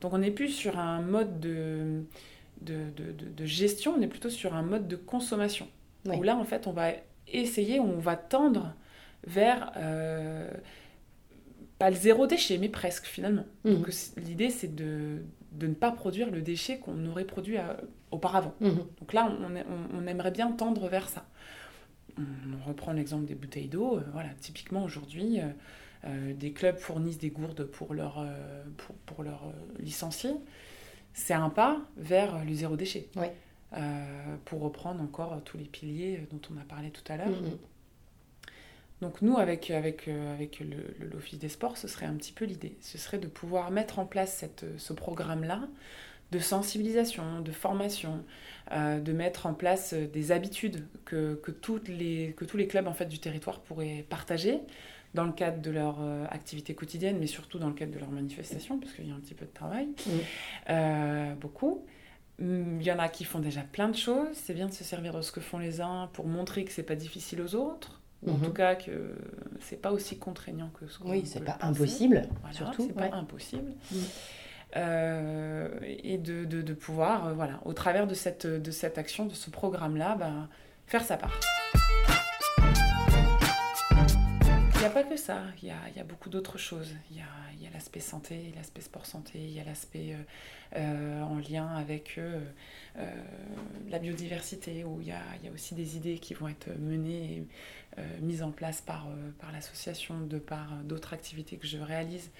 [0.02, 2.02] Donc on n'est plus sur un mode de,
[2.60, 5.68] de, de, de- de gestion, on est plutôt sur un mode de consommation.
[6.06, 6.16] Oui.
[6.16, 6.90] Où là, en fait, on va
[7.28, 8.74] essayer, on va tendre
[9.26, 9.72] vers...
[9.76, 10.50] euh,
[11.78, 13.44] pas le zéro déchet, mais presque finalement.
[13.64, 17.74] Donc c'est- l'idée, c'est de, de ne pas produire le déchet qu'on aurait produit euh,
[18.12, 18.54] auparavant.
[18.60, 18.76] Mhm.
[19.00, 21.24] Donc là, on, on- on aimerait bien tendre vers ça.
[22.18, 22.22] On,
[22.68, 23.96] reprend l'exemple des bouteilles d'eau.
[23.96, 25.44] euh, voilà, typiquement aujourd'hui, euh,
[26.04, 29.32] euh, des clubs fournissent des gourdes pour leurs euh, pour, pour euh,
[29.80, 30.34] licenciés.
[31.14, 33.08] C'est un pas vers le zéro déchet.
[33.16, 33.26] Oui.
[33.74, 37.28] Euh, pour reprendre encore tous les piliers euh, dont on a parlé tout à l'heure.
[37.28, 37.58] Mhm.
[39.00, 40.62] Donc nous, avec, avec, euh, avec
[41.10, 42.76] l'Office des sports, ce serait un petit peu l'idée.
[42.80, 45.68] Ce serait de pouvoir mettre en place cette, ce programme-là
[46.32, 48.24] de sensibilisation, de formation,
[48.72, 52.66] euh, de mettre en place euh, des habitudes que, que, toutes les, que tous les
[52.66, 54.60] clubs en fait, du territoire pourraient partager
[55.14, 58.10] dans le cadre de leur euh, activité quotidienne, mais surtout dans le cadre de leur
[58.10, 59.88] manifestation, parce qu'il y a un petit peu de travail.
[60.70, 61.84] Euh, beaucoup.
[62.40, 64.28] Hum, Il y en a qui font déjà plein de choses.
[64.34, 66.82] C'est bien de se servir de ce que font les uns pour montrer que c'est
[66.82, 68.00] pas difficile aux autres.
[68.24, 68.44] Ou en Mhm.
[68.44, 69.16] tout cas que
[69.60, 71.64] c'est pas aussi contraignant que ce qu'on Oui, c'est pas penser.
[71.82, 72.84] impossible, surtout.
[72.86, 73.72] c'est pas impossible.
[73.90, 73.96] Mm.
[74.76, 79.26] Euh, et de, de, de pouvoir, euh, voilà, au travers de cette, de cette action,
[79.26, 80.48] de ce programme-là, ben,
[80.86, 81.38] faire sa part.
[84.82, 86.92] Il n'y a pas que ça, il y a, il y a beaucoup d'autres choses.
[87.12, 90.16] Il y a, il y a l'aspect santé, l'aspect sport santé, il y a l'aspect
[90.16, 90.16] euh,
[90.78, 92.40] euh, en lien avec euh,
[93.88, 96.66] la biodiversité, où il y, a, il y a aussi des idées qui vont être
[96.80, 97.46] menées
[97.96, 99.06] et mises en place par,
[99.38, 102.32] par l'association, de par d'autres activités que je réalise.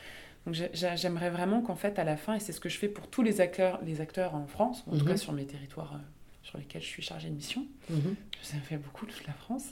[0.44, 2.76] Donc j'ai- j'ai- j'aimerais vraiment qu'en fait, à la fin, et c'est ce que je
[2.76, 5.12] fais pour tous les acteurs, les acteurs en France, en tout Mhm.
[5.12, 6.00] cas sur mes territoires
[6.42, 8.16] sur lesquels je suis chargée de mission, Mhm.
[8.42, 9.66] ça fait beaucoup toute la France,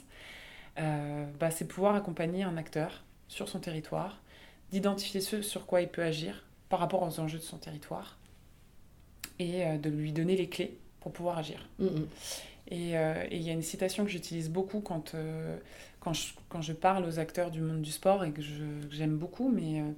[0.77, 4.21] bah, c'est pouvoir accompagner un acteur sur son territoire,
[4.71, 8.17] d'identifier ce sur quoi il peut agir par rapport aux enjeux de son territoire
[9.39, 11.67] et euh, de lui donner les clés pour pouvoir agir.
[11.79, 12.07] Mhm.
[12.69, 15.57] Et euh, et il y a une citation que j'utilise beaucoup quand, euh,
[15.99, 18.41] quand, je, quand je parle aux acteurs du monde du sport et que
[18.89, 19.91] j'aime beaucoup, mais euh,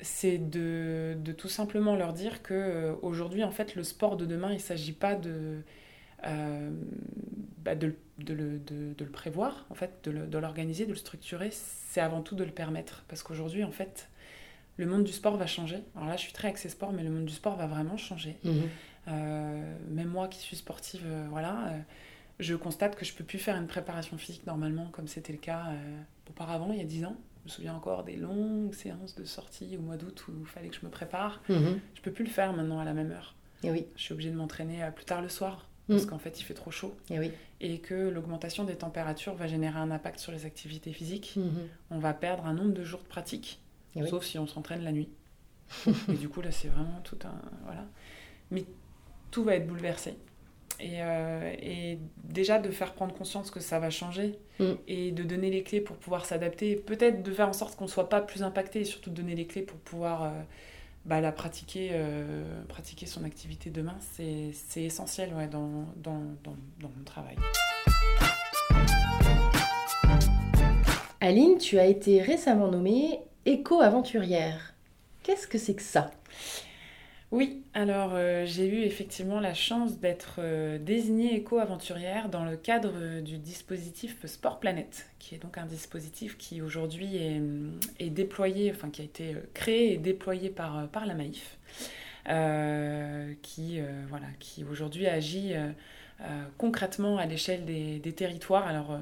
[0.00, 4.26] c'est de, de tout simplement leur dire que euh, aujourd'hui, en fait, le sport de
[4.26, 5.62] demain, il ne s'agit pas de,
[6.24, 6.70] euh,
[7.58, 11.50] bah, de, de le, de- de le prévoir, en fait, de l'organiser, de le structurer.
[11.52, 13.04] C'est avant tout de le permettre.
[13.08, 14.08] Parce qu'aujourd'hui, en fait,
[14.76, 15.78] le monde du sport va changer.
[15.96, 18.36] Alors là, je suis très axée sport, mais le monde du sport va vraiment changer.
[18.44, 18.62] Mhm.
[19.08, 21.78] Euh, même moi qui suis sportive, euh, voilà, euh,
[22.38, 25.64] je constate que je peux plus faire une préparation physique normalement comme c'était le cas
[26.28, 27.16] auparavant, il y a 10 ans.
[27.40, 30.68] Je me souviens encore des longues séances de sortie au mois d'août où il fallait
[30.68, 31.42] que je me prépare.
[31.48, 31.80] Mhm.
[31.94, 33.34] Je peux plus le faire maintenant à la même heure.
[33.62, 35.96] Et oui, Je suis obligée de m'entraîner plus tard le soir Mm.
[35.96, 37.32] parce qu'en fait il fait trop chaud et oui.
[37.60, 41.34] et que l'augmentation des températures va générer un impact sur les activités physiques.
[41.36, 41.50] Mhm.
[41.90, 43.60] On va perdre un nombre de jours de pratique,
[43.96, 44.08] Et oui.
[44.08, 45.08] sauf si on s'entraîne la nuit.
[46.08, 47.34] et du coup, là, c'est vraiment tout un.
[47.64, 47.84] Voilà.
[48.50, 48.64] Mais
[49.30, 50.14] tout va être bouleversé.
[50.80, 54.72] Et, euh, et déjà de faire prendre conscience que ça va changer Mm.
[54.88, 57.90] et de donner les clés pour pouvoir s'adapter, peut-être de faire en sorte qu'on ne
[57.90, 60.28] soit pas plus impacté et surtout de donner les clés pour pouvoir euh,
[61.04, 61.92] bah, la pratiquer,
[62.68, 67.36] pratiquer son activité demain, c'est essentiel ouais, dans, dans, dans, dans mon travail.
[71.20, 74.74] Aline, tu as été récemment nommée éco-aventurière.
[75.22, 76.10] Qu'est-ce que c'est que ça?
[77.32, 82.90] Oui, alors euh, j'ai eu effectivement la chance d'être euh, désignée éco-aventurière dans le cadre
[82.96, 87.18] euh, du dispositif Sport Planète, qui est donc un dispositif qui aujourd'hui
[88.00, 91.56] est, déployé, enfin qui a été créé et déployé par, par la Maïf,
[93.42, 95.54] qui, voilà, qui aujourd'hui agit
[96.58, 98.66] concrètement à l'échelle des, territoires.
[98.66, 98.98] Alors,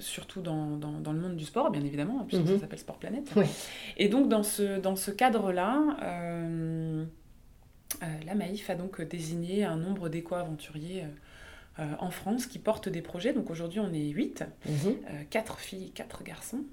[0.00, 2.54] surtout dans, dans, le monde du sport, bien évidemment, puisque mhm.
[2.54, 3.32] ça s'appelle Sport Planète.
[3.96, 7.04] Et donc, dans ce, dans ce cadre-là, euh,
[8.24, 11.06] la Maïf a donc désigné un nombre d'éco-aventuriers euh,
[11.78, 13.32] euh, en France qui portent des projets.
[13.32, 14.44] Donc aujourd'hui, on est 8,
[15.30, 15.58] 4 mhm.
[15.58, 16.64] filles, 4 garçons.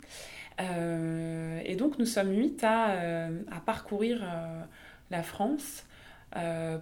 [0.60, 3.30] et donc nous sommes 8 à,
[3.66, 4.26] parcourir
[5.12, 5.86] la France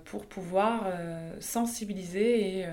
[0.05, 0.85] pour pouvoir
[1.39, 2.65] sensibiliser et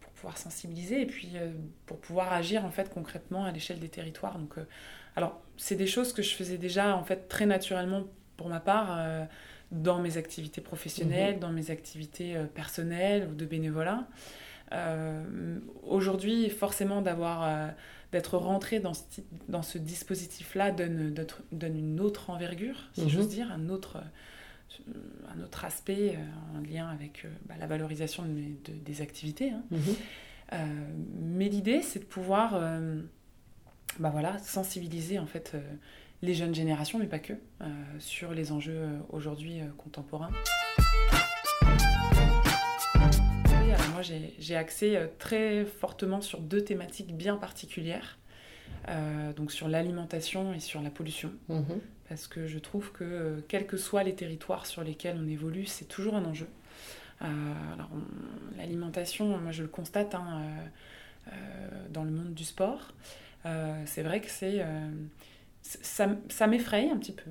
[0.00, 1.32] pour pouvoir sensibiliser et puis
[1.84, 4.38] pour pouvoir agir en fait concrètement à l'échelle des territoires.
[4.38, 4.54] Donc,
[5.14, 8.04] alors c'est des choses que je faisais déjà en fait très naturellement
[8.36, 8.98] pour ma part
[9.82, 11.40] dans mes activités professionnelles, mhm.
[11.40, 14.06] dans mes activités euh, personnelles ou de bénévolat.
[14.72, 17.68] Euh, aujourd'hui, forcément, d'avoir euh,
[18.12, 19.02] d'être rentré dans ce,
[19.48, 21.14] dans ce dispositif-là donne,
[21.52, 23.08] donne une autre envergure, si mhm.
[23.08, 23.98] j'ose dire, un autre,
[25.34, 26.18] un autre aspect
[26.54, 29.50] en lien avec bah, la valorisation de des activités.
[29.50, 29.62] Hein.
[29.70, 30.58] Mhm.
[31.20, 32.60] mais l'idée, c'est de pouvoir
[33.98, 35.56] bah, voilà, sensibiliser en fait
[36.22, 37.66] les jeunes générations, mais pas que, euh,
[37.98, 40.30] sur les enjeux euh, aujourd'hui euh, contemporains.
[43.92, 44.02] moi,
[44.38, 48.18] j'ai axé très fortement sur deux thématiques bien particulières,
[49.36, 51.32] donc sur l'alimentation et sur la pollution.
[51.48, 51.80] Mhm.
[52.06, 55.86] Parce que je trouve que, quels que soient les territoires sur lesquels on évolue, c'est
[55.86, 56.46] toujours un enjeu.
[57.20, 57.88] alors,
[58.58, 60.42] l'alimentation, moi je le constate hein,
[61.88, 62.92] dans le monde du sport.
[63.86, 64.62] c'est vrai que c'est
[65.82, 67.30] ça, ça m'effraie un petit peu.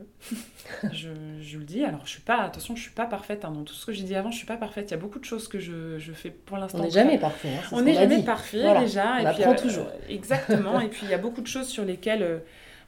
[0.92, 1.10] je,
[1.42, 1.84] je, le dis.
[1.84, 3.46] Alors, je suis pas, attention, je suis pas parfaite.
[3.46, 3.52] Hein.
[3.52, 4.90] Dans tout ce que j'ai dit avant, je suis pas parfaite.
[4.90, 6.80] Il y a beaucoup de choses que je, je fais pour l'instant.
[6.80, 7.50] On n'est jamais parfait.
[7.50, 9.16] Hein, on n'est jamais parfait déjà.
[9.16, 9.88] On et apprend puis, euh, toujours.
[10.10, 10.80] exactement.
[10.82, 12.42] et puis, il y a beaucoup de choses sur lesquelles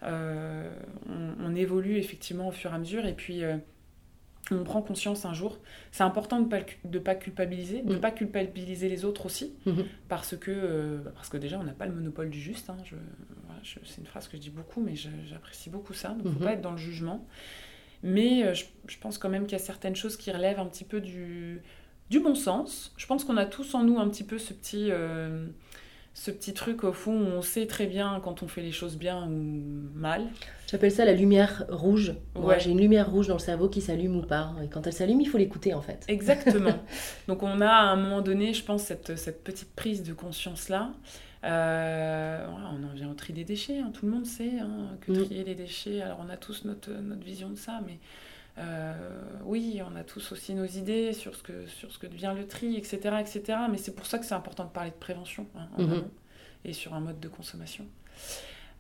[0.04, 0.70] euh,
[1.40, 3.06] on, évolue effectivement au fur et à mesure.
[3.06, 3.56] Et puis, euh,
[4.52, 5.60] on prend conscience un jour.
[5.92, 8.02] C'est important de ne pas, de pas culpabiliser, de ne mm.
[8.02, 9.86] pas culpabiliser les autres aussi, mm-hmm.
[10.10, 12.70] parce, que, parce que déjà, on n'a pas le monopole du juste.
[12.70, 12.78] Hein.
[12.84, 12.96] Je,
[13.63, 16.10] c'est une phrase que je dis beaucoup, mais j'apprécie beaucoup ça.
[16.10, 16.46] Donc, il ne faut mhm.
[16.46, 17.26] pas être dans le jugement.
[18.04, 20.84] Mais euh, je, pense quand même qu'il y a certaines choses qui relèvent un petit
[20.84, 21.62] peu du,
[22.10, 22.93] du bon sens.
[22.98, 25.48] Je pense qu'on a tous en nous un petit peu ce petit, euh,
[26.13, 28.98] ce petit truc au fond où on sait très bien quand on fait les choses
[28.98, 30.28] bien ou mal.
[30.70, 32.13] J'appelle ça la lumière rouge.
[32.36, 32.60] Ouais.
[32.60, 34.54] J'ai une lumière rouge dans le cerveau qui s'allume ou pas.
[34.63, 36.06] Et quand elle s'allume, il faut l'écouter en fait.
[36.08, 36.80] Exactement.
[37.28, 40.91] Donc on a à un moment donné, je pense, cette, cette petite prise de conscience-là.
[41.48, 43.92] Euh, on en vient au tri des déchets, hein.
[43.94, 47.24] tout le monde sait hein, que trier les déchets, alors on a tous notre, notre
[47.24, 48.00] vision de ça, mais
[48.58, 48.94] euh,
[49.46, 52.48] oui, on a tous aussi nos idées sur ce que, sur ce que devient le
[52.48, 53.18] tri, etc.
[53.20, 53.60] etc.
[53.70, 56.04] mais c'est pour ça que c'est important de parler de prévention hein, mm-hmm.
[56.66, 57.86] et sur un mode de consommation.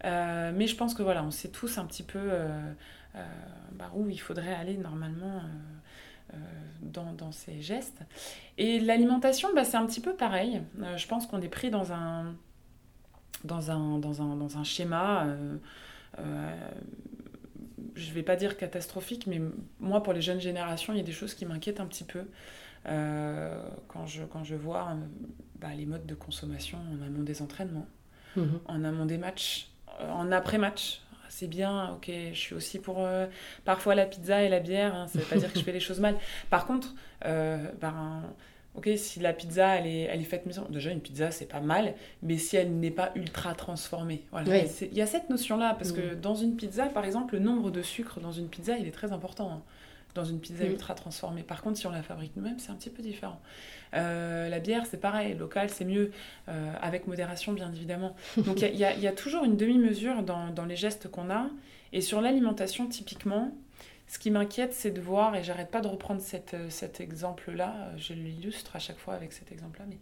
[0.03, 2.19] Euh, mais je pense que voilà, on sait tous un petit peu
[3.71, 5.41] bah, où il faudrait aller normalement.
[6.81, 8.01] dans, dans, ces gestes.
[8.57, 10.61] Et l'alimentation, bah, c'est un petit peu pareil.
[10.97, 12.35] je pense qu'on est pris dans un,
[13.43, 15.57] dans un, dans un, dans un schéma, euh,
[16.19, 16.69] euh,
[17.95, 19.41] je ne vais pas dire catastrophique, mais
[19.79, 22.23] moi, pour les jeunes générations, il y a des choses qui m'inquiètent un petit peu.
[22.87, 24.95] Euh, quand, je, quand je vois
[25.55, 27.87] bah, les modes de consommation en amont des entraînements,
[28.35, 28.59] mhm.
[28.65, 31.01] en amont des matchs, en après-match.
[31.29, 33.05] C'est bien, ok, je suis aussi pour
[33.65, 35.73] parfois la pizza et la bière, hein, ça ne veut pas dire que je fais
[35.73, 36.15] les choses mal.
[36.49, 38.23] Par contre, ben,
[38.77, 41.59] ok, si la pizza elle est, elle est faite maison, déjà une pizza c'est pas
[41.59, 44.23] mal, mais si elle n'est pas ultra transformée.
[44.31, 44.63] Voilà.
[44.81, 46.21] Il y a cette notion-là, parce que mm.
[46.21, 49.11] dans une pizza, par exemple, le nombre de sucre dans une pizza, il est très
[49.11, 49.51] important.
[49.51, 49.61] Hein,
[50.15, 50.71] dans une pizza mm.
[50.71, 51.43] ultra transformée.
[51.43, 53.39] Par contre, si on la fabrique nous-mêmes, c'est un petit peu différent.
[53.93, 56.11] Euh, la bière, c'est pareil, local, c'est mieux,
[56.49, 58.15] euh, avec modération, bien évidemment.
[58.37, 61.47] Donc il y, y, a toujours une demi-mesure dans, dans les gestes qu'on a.
[61.93, 63.51] Et sur l'alimentation, typiquement,
[64.07, 67.75] ce qui m'inquiète, c'est de voir, et j'arrête pas de reprendre cette, euh, cet exemple-là,
[67.75, 69.97] euh, je l'illustre à chaque fois avec cet exemple-là, mais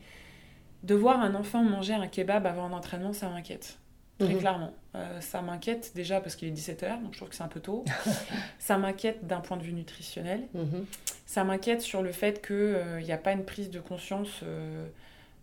[0.84, 3.80] de voir un enfant manger un kebab avant un entraînement, ça m'inquiète.
[4.20, 4.40] Très mhm.
[4.40, 4.74] clairement.
[4.94, 7.60] Euh, ça m'inquiète déjà parce qu'il est 17h, donc je trouve que c'est un peu
[7.60, 7.84] tôt.
[8.60, 10.48] ça m'inquiète d'un point de vue nutritionnel.
[10.54, 10.86] Mhm.
[11.26, 14.44] Ça m'inquiète sur le fait qu'il n'y a pas une prise de conscience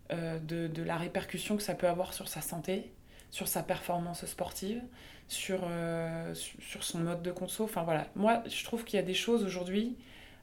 [0.09, 2.91] de, de, la répercussion que ça peut avoir sur sa santé
[3.33, 4.79] sur sa performance sportive,
[5.27, 7.63] sur, euh, sur son mode de conso.
[7.63, 9.97] Enfin voilà, moi je trouve qu'il y a des choses aujourd'hui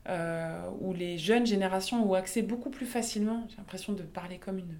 [0.09, 3.47] euh, où les jeunes générations ont accès beaucoup plus facilement.
[3.49, 4.75] J'ai l'impression de parler comme une,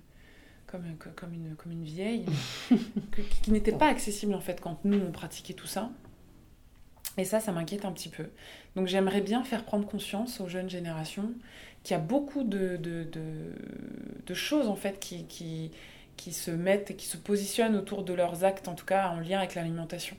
[0.67, 0.83] comme,
[1.15, 2.27] comme une, comme une vieille,
[3.13, 5.91] que- qui n'était pas accessible en fait quand nous on pratiquait tout ça.
[7.17, 8.27] Et ça, ça m'inquiète un petit peu.
[8.75, 11.31] Donc j'aimerais bien faire prendre conscience aux jeunes générations
[11.85, 13.55] qu'il y a beaucoup de, de, de-
[14.27, 15.71] de choses en fait qui, qui,
[16.21, 19.21] qui se mettent et qui se positionnent autour de leurs actes, en tout cas en
[19.21, 20.17] lien avec l'alimentation.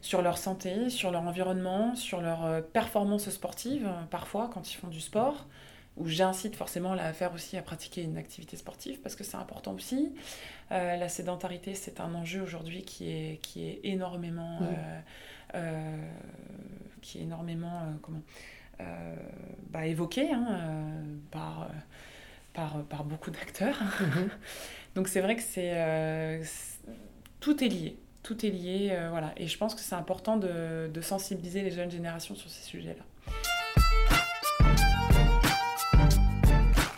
[0.00, 4.74] Sur leur santé, sur leur environnement, sur leur euh, performance sportive, euh, parfois quand ils
[4.74, 5.46] font du sport,
[5.96, 9.72] où j'incite forcément à faire aussi à pratiquer une activité sportive parce que c'est important
[9.74, 10.12] aussi.
[10.72, 14.64] Euh, la sédentarité, c'est un enjeu aujourd'hui qui est, qui est énormément, Mm.
[14.64, 15.00] euh,
[15.54, 16.08] euh,
[17.02, 18.22] qui est énormément comment,
[19.70, 20.44] bah, évoqué hein,
[21.30, 21.68] par,
[22.52, 23.80] par, par beaucoup d'acteurs.
[24.00, 24.28] Mhm.
[24.96, 26.80] Donc c'est vrai que c'est euh, c'est-
[27.40, 29.34] tout est lié, tout est lié, euh, voilà.
[29.36, 33.04] Et je pense que c'est important de, sensibiliser les jeunes générations sur ces sujets-là.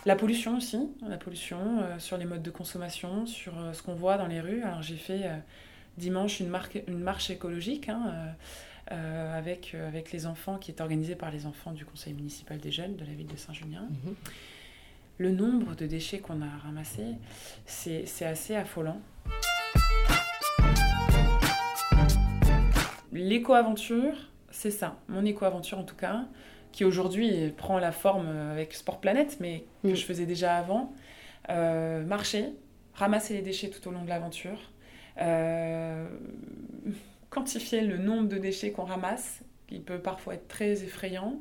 [0.05, 4.17] La pollution aussi, la pollution euh, sur les modes de consommation, sur ce qu'on voit
[4.17, 4.63] dans les rues.
[4.63, 5.29] Alors j'ai fait
[5.97, 6.57] dimanche une,
[6.87, 8.33] une marche écologique hein,
[8.87, 12.95] avec, avec les enfants qui est organisée par les enfants du conseil municipal des jeunes
[12.95, 13.89] de la ville de Saint-Julien.
[14.05, 14.15] Mhm.
[15.21, 17.15] Le nombre de déchets qu'on a ramassés,
[17.65, 19.01] c'est assez affolant.
[23.11, 24.13] L'éco-aventure,
[24.49, 26.25] c'est ça, mon éco-aventure en tout cas,
[26.71, 29.95] qui aujourd'hui prend la forme avec Sport Planète, mais que Mm.
[29.95, 30.93] je faisais déjà avant.
[31.49, 32.45] Euh, marcher,
[32.93, 34.71] ramasser les déchets tout au long de l'aventure,
[35.19, 36.07] euh,
[37.29, 41.39] quantifier le nombre de déchets qu'on ramasse, qui peut parfois être très effrayant,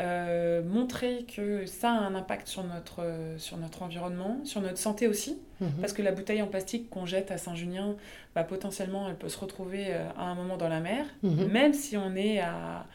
[0.00, 4.78] euh, montrer que ça a un impact sur notre, euh, sur notre environnement, sur notre
[4.78, 5.70] santé aussi, Mhm.
[5.80, 7.94] parce que la bouteille en plastique qu'on jette à Saint-Junien,
[8.34, 11.04] bah, potentiellement, elle peut se retrouver euh, à un moment dans la mer.
[11.22, 11.46] Mhm.
[11.52, 12.86] Même si on est à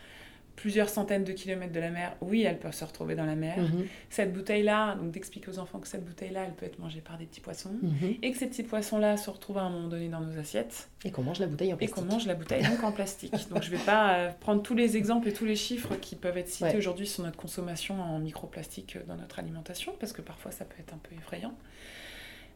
[0.58, 3.58] plusieurs centaines de kilomètres de la mer, oui, elle peut se retrouver dans la mer.
[3.60, 3.86] Mhm.
[4.10, 7.26] Cette bouteille-là, donc d'expliquer aux enfants que cette bouteille-là, elle peut être mangée par des
[7.26, 7.76] petits poissons.
[7.82, 8.16] Mhm.
[8.24, 11.12] Et que ces petits poissons-là se retrouvent à un moment donné dans nos assiettes Et
[11.12, 11.96] qu'on mange la bouteille en et plastique.
[11.96, 13.34] qu'on mange la bouteille donc en plastique.
[13.50, 16.38] Donc je vais pas euh, prendre tous les exemples et tous les chiffres qui peuvent
[16.38, 16.76] être cités Ouais.
[16.78, 20.76] aujourd'hui sur notre consommation en microplastique euh, dans notre alimentation, parce que parfois ça peut
[20.80, 21.54] être un peu effrayant.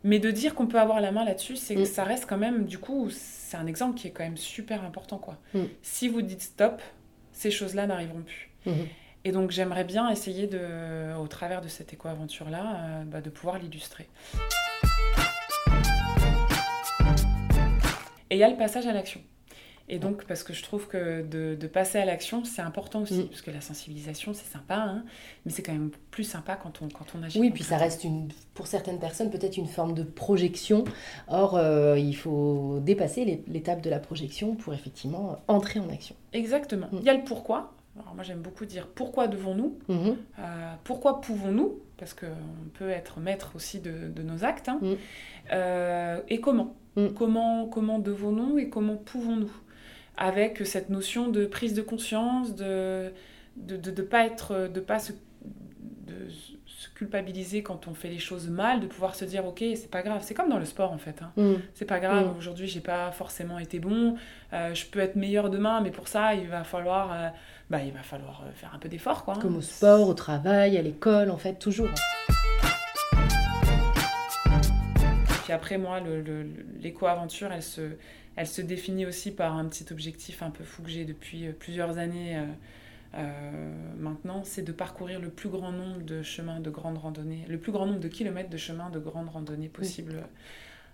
[0.04, 1.86] Mais de dire qu'on peut avoir la main là-dessus, c'est que Mm.
[1.86, 5.20] ça reste quand même, du coup, c'est un exemple qui est quand même super important.
[5.20, 5.38] quoi.
[5.54, 5.66] Mm.
[5.84, 6.82] Si vous dites stop,
[7.42, 8.50] ces choses-là n'arriveront plus.
[8.68, 8.88] Mhm.
[9.24, 13.58] Et donc j'aimerais bien essayer, de, au travers de cette éco-aventure-là, euh, bah, de pouvoir
[13.58, 14.08] l'illustrer.
[18.30, 19.22] Et il y a le passage à l'action.
[19.94, 23.20] Et donc, parce que je trouve que de, de passer à l'action, c'est important aussi,
[23.24, 23.28] Mm.
[23.28, 25.04] parce que la sensibilisation, c'est sympa, hein,
[25.46, 27.40] mais c'est quand même plus sympa quand on, quand on agit.
[27.40, 30.86] Oui, puis ça reste une, pour certaines personnes peut-être une forme de projection.
[31.28, 36.16] Or, euh, il faut dépasser l'étape de la projection pour effectivement entrer en action.
[36.32, 36.88] Exactement.
[36.94, 36.98] Mm.
[37.02, 37.74] Il y a le pourquoi.
[38.00, 40.16] Alors moi, j'aime beaucoup dire pourquoi devons-nous Mhm.
[40.40, 42.28] Euh, pourquoi pouvons-nous Parce qu'on
[42.76, 44.70] peut être maître aussi de, de nos actes.
[44.70, 44.80] hein.
[44.82, 44.94] Mm.
[45.52, 47.08] Euh, et comment Mm.
[47.18, 49.52] Comment, comment devons-nous et comment pouvons-nous
[50.18, 53.12] Avec cette notion de prise de conscience, de
[53.58, 56.30] de, de, de pas être, de pas se, de
[56.66, 60.02] se culpabiliser quand on fait les choses mal, de pouvoir se dire ok c'est pas
[60.04, 60.22] grave.
[60.24, 61.22] C'est comme dans le sport en fait.
[61.22, 61.32] hein.
[61.38, 61.60] Mhm.
[61.74, 62.38] C'est pas grave, Mm.
[62.38, 64.16] aujourd'hui j'ai pas forcément été bon,
[64.54, 67.28] euh, je peux être meilleur demain, mais pour ça il va falloir, euh,
[67.70, 69.34] bah, il va falloir euh, faire un peu d'effort quoi.
[69.36, 69.40] hein.
[69.42, 71.90] Comme au sport, au travail, à l'école, en fait, toujours.
[75.44, 76.46] Puis après, moi, le-
[76.82, 77.82] l'éco-aventure, elle se,
[78.36, 81.52] elle se définit aussi par un petit objectif un peu fou que j'ai depuis euh,
[81.58, 82.46] plusieurs années euh,
[83.16, 87.58] euh, maintenant, c'est de parcourir le plus grand nombre de chemins de grande randonnée, le
[87.60, 90.24] plus grand nombre de kilomètres de chemins de grande randonnée possible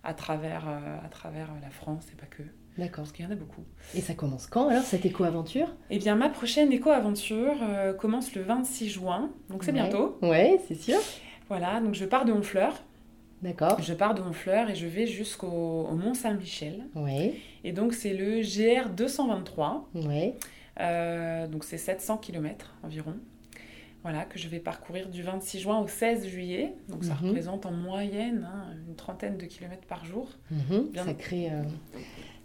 [0.04, 2.42] à travers, à travers la France et pas que,
[2.78, 3.04] D'accord.
[3.04, 3.64] parce qu'il y en a beaucoup.
[3.94, 5.68] Et ça commence quand alors, cette éco-aventure?
[5.92, 9.82] Eh bien, ma prochaine éco-aventure euh, commence le 26 juin, donc c'est Ouais.
[9.82, 10.18] bientôt.
[10.24, 10.98] Ouais, c'est sûr.
[11.50, 12.74] Voilà, donc je pars de Honfleur.
[13.42, 13.80] D'accord.
[13.82, 16.84] Je pars de Honfleur et je vais jusqu'au au Mont-Saint-Michel.
[16.96, 20.34] Ouais, Et donc c'est le GR 223, ouais.
[20.80, 23.14] euh, donc c'est 700 km environ.
[24.04, 26.74] Voilà, que je vais parcourir du 26 juin au 16 juillet.
[26.88, 27.28] Donc ça Mhm.
[27.30, 30.30] représente en moyenne hein, une trentaine de kilomètres par jour.
[30.50, 30.90] Mhm.
[30.94, 31.04] Bien.
[31.04, 31.64] Sacré, euh,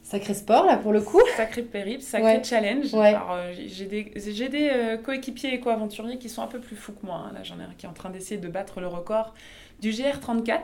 [0.02, 1.20] sacré sport, là, pour le coup.
[1.36, 2.42] Sacré périple, sacré Ouais.
[2.44, 2.92] challenge.
[2.92, 3.14] Ouais.
[3.14, 3.86] Euh, j'ai
[4.48, 7.26] des, euh, coéquipiers éco-aventuriers qui sont un peu plus fous que moi.
[7.28, 7.32] hein.
[7.32, 9.32] Là, j'en ai un qui est en train d'essayer de battre le record
[9.82, 10.60] du GR34,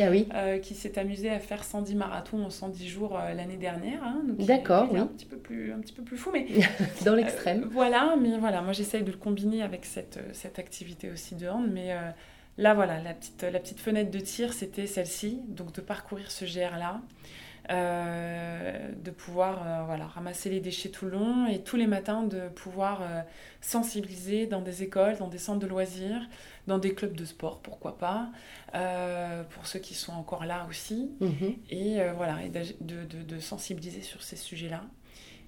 [0.00, 0.26] Ah oui.
[0.34, 4.02] euh, qui s'est amusé à faire 110 marathons en 110 jours euh, l'année dernière.
[4.04, 4.22] hein.
[4.38, 5.00] D'accord, oui.
[5.00, 6.46] Un petit peu plus, un petit peu plus fou, mais
[7.04, 7.68] Dans Euh, l'extrême.
[7.72, 11.48] voilà, mais voilà, moi j'essaye de le combiner avec cette, euh, cette activité aussi de
[11.48, 12.10] hand, mais euh,
[12.56, 16.44] là voilà, la petite, la petite fenêtre de tir, c'était celle-ci, donc de parcourir ce
[16.44, 17.00] GR-là,
[17.72, 23.00] de pouvoir voilà, ramasser les déchets tout le long et tous les matins de pouvoir
[23.60, 26.20] sensibiliser dans des écoles, dans des centres de loisirs,
[26.66, 28.28] dans des clubs de sport, pourquoi pas,
[29.50, 31.54] pour ceux qui sont encore là aussi, Mhm.
[31.70, 34.82] et voilà, et de, de, de sensibiliser sur ces sujets-là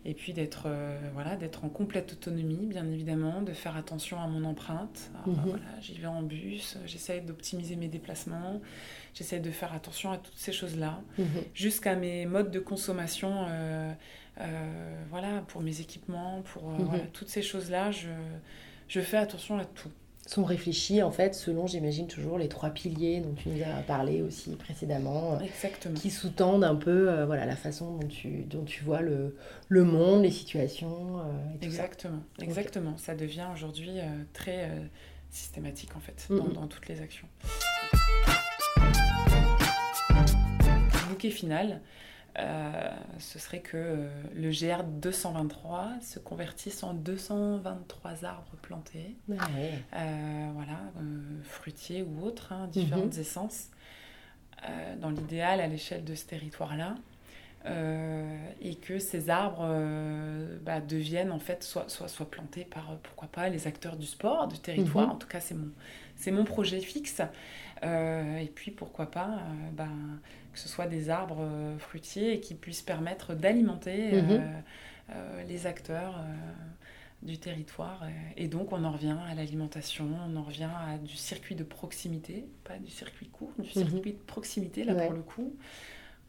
[0.07, 4.27] et puis d'être euh, voilà, d'être en complète autonomie, bien évidemment, de faire attention à
[4.27, 5.11] mon empreinte.
[5.25, 5.51] Alors, Mhm.
[5.51, 8.61] voilà, J'y vais en bus, j'essaie d'optimiser mes déplacements,
[9.15, 11.27] j'essaie de faire attention à toutes ces choses-là, Mhm.
[11.55, 13.93] jusqu'à mes modes de consommation, euh,
[14.41, 16.85] euh, voilà, pour mes équipements, pour euh, Mhm.
[16.87, 18.09] voilà, toutes ces choses-là, je,
[18.89, 19.91] je fais attention à tout.
[20.27, 24.23] Sont réfléchis en fait selon, j'imagine, toujours les trois piliers dont tu nous as parlé
[24.23, 25.95] aussi précédemment, euh, Exactement.
[25.95, 29.37] qui sous-tendent un peu euh, voilà, la façon dont tu, dont tu vois le,
[29.69, 31.85] le monde, les situations euh, et tout ça.
[31.85, 32.97] Exactement, exactement.
[32.97, 34.71] Ça devient aujourd'hui euh, très
[35.31, 37.27] systématique en fait, dans, dans toutes les actions.
[41.11, 41.81] Bouquet final,
[42.39, 49.37] euh, ce serait que euh, le GR 223 se convertisse en 223 arbres plantés, Ouais.
[49.95, 50.79] euh, voilà,
[51.45, 53.69] fruitiers ou autres, hein, différentes essences,
[54.69, 56.97] euh, dans l'idéal à l'échelle de ce territoire-là.
[58.61, 59.67] Et que ces arbres
[60.61, 64.49] bah, deviennent en fait soit, soit, soit plantés par pourquoi pas les acteurs du sport,
[64.49, 65.07] du territoire.
[65.07, 65.13] Mhm.
[65.13, 65.71] En tout cas, c'est mon,
[66.15, 67.23] c'est mon projet fixe.
[67.83, 69.39] Et puis pourquoi pas
[69.73, 69.89] ben,
[70.55, 74.63] que ce soit des arbres euh, fruitiers et qui puissent permettre d'alimenter euh, Mhm.
[75.11, 76.17] euh, les acteurs
[77.23, 78.03] du territoire.
[78.37, 82.47] Et donc on en revient à l'alimentation, on en revient à du circuit de proximité,
[82.65, 83.87] pas du circuit court, du Mhm.
[83.91, 85.05] circuit de proximité là Ouais.
[85.07, 85.55] pour le coup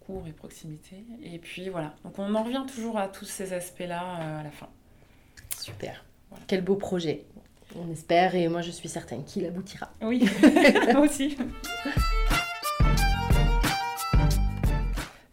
[0.02, 1.04] court et proximité.
[1.24, 4.52] Et puis voilà, donc on en revient toujours à tous ces aspects-là euh, à la
[4.52, 4.70] fin.
[5.60, 6.04] Super.
[6.30, 6.44] Voilà.
[6.48, 7.26] Quel beau projet.
[7.76, 9.92] On espère et moi je suis certaine qu'il aboutira.
[10.02, 10.24] Oui,
[10.94, 11.36] moi aussi.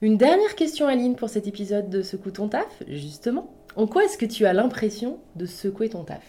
[0.03, 3.55] Une dernière question Aline pour cet épisode de Secoue ton taf, justement.
[3.77, 6.25] En quoi est-ce que tu as l'impression de secouer ton taf?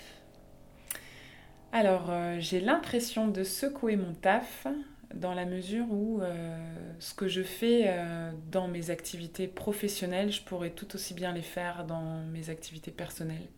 [1.71, 4.67] Alors, euh, j'ai l'impression de secouer mon taf
[5.15, 6.55] dans la mesure où euh,
[6.99, 11.41] ce que je fais euh, dans mes activités professionnelles, je pourrais tout aussi bien les
[11.41, 13.49] faire dans mes activités personnelles.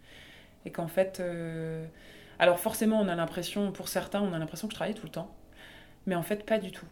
[0.64, 1.22] Et qu'en fait,
[2.40, 5.12] alors forcément, on a l'impression, pour certains, on a l'impression que je travaille tout le
[5.12, 5.36] temps.
[6.06, 6.88] Mais en fait, pas du tout.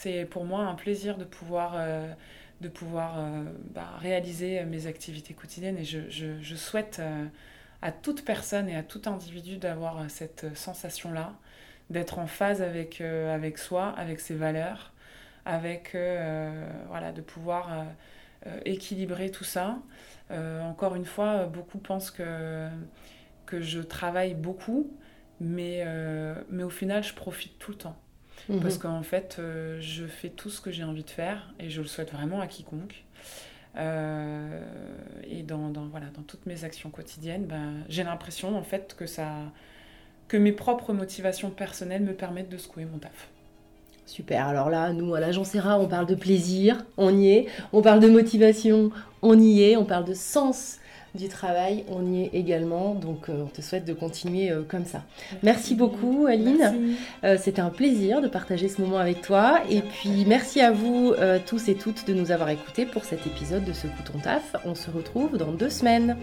[0.00, 2.12] C'est pour moi un plaisir de pouvoir, euh,
[2.60, 3.44] de pouvoir euh,
[3.74, 7.26] bah, réaliser mes activités quotidiennes et je, je- souhaite euh,
[7.82, 11.34] à toute personne et à tout individu d'avoir cette sensation-là,
[11.90, 14.92] d'être en phase avec, avec soi, avec ses valeurs,
[15.46, 15.96] avec
[16.88, 17.86] voilà, de pouvoir
[18.66, 19.78] équilibrer tout ça.
[20.30, 22.68] Encore une fois, beaucoup pensent que,
[23.46, 24.90] que je travaille beaucoup,
[25.40, 25.84] mais,
[26.50, 27.96] mais au final, je profite tout le temps.
[28.48, 28.60] Mhm.
[28.60, 31.80] Parce qu'en fait, euh, je fais tout ce que j'ai envie de faire et je
[31.80, 33.04] le souhaite vraiment à quiconque.
[33.76, 34.60] Euh,
[35.28, 39.06] et dans, dans, voilà, dans toutes mes actions quotidiennes, ben, j'ai l'impression en fait que,
[39.06, 39.30] ça,
[40.26, 43.28] que mes propres motivations personnelles me permettent de secouer mon taf.
[44.06, 44.46] Super.
[44.46, 47.46] Alors là, nous, à l'agence ERA, on parle de plaisir, on y est.
[47.74, 49.76] On parle de motivation, on y est.
[49.76, 50.78] On parle de sens
[51.14, 52.94] du travail, on y est également.
[52.94, 55.02] Donc, euh, on te souhaite de continuer euh, comme ça.
[55.42, 56.58] Merci beaucoup, Aline.
[56.58, 56.96] Merci.
[57.24, 59.60] Euh, C'était un plaisir de partager ce moment avec toi.
[59.70, 63.26] Et puis, merci à vous euh, tous et toutes de nous avoir écoutés pour cet
[63.26, 64.56] épisode de Secoue ton taf.
[64.64, 66.16] On se retrouve dans deux semaines.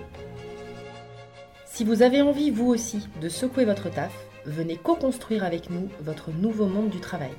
[1.66, 4.14] Si vous avez envie, vous aussi, de secouer votre taf,
[4.46, 7.32] venez co-construire avec nous votre nouveau monde du travail.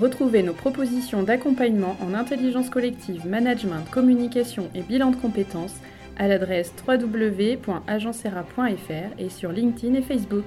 [0.00, 5.74] Retrouvez nos propositions d'accompagnement en intelligence collective, management, communication et bilan de compétences
[6.16, 10.46] à l'adresse www.agencera.fr et sur LinkedIn et Facebook.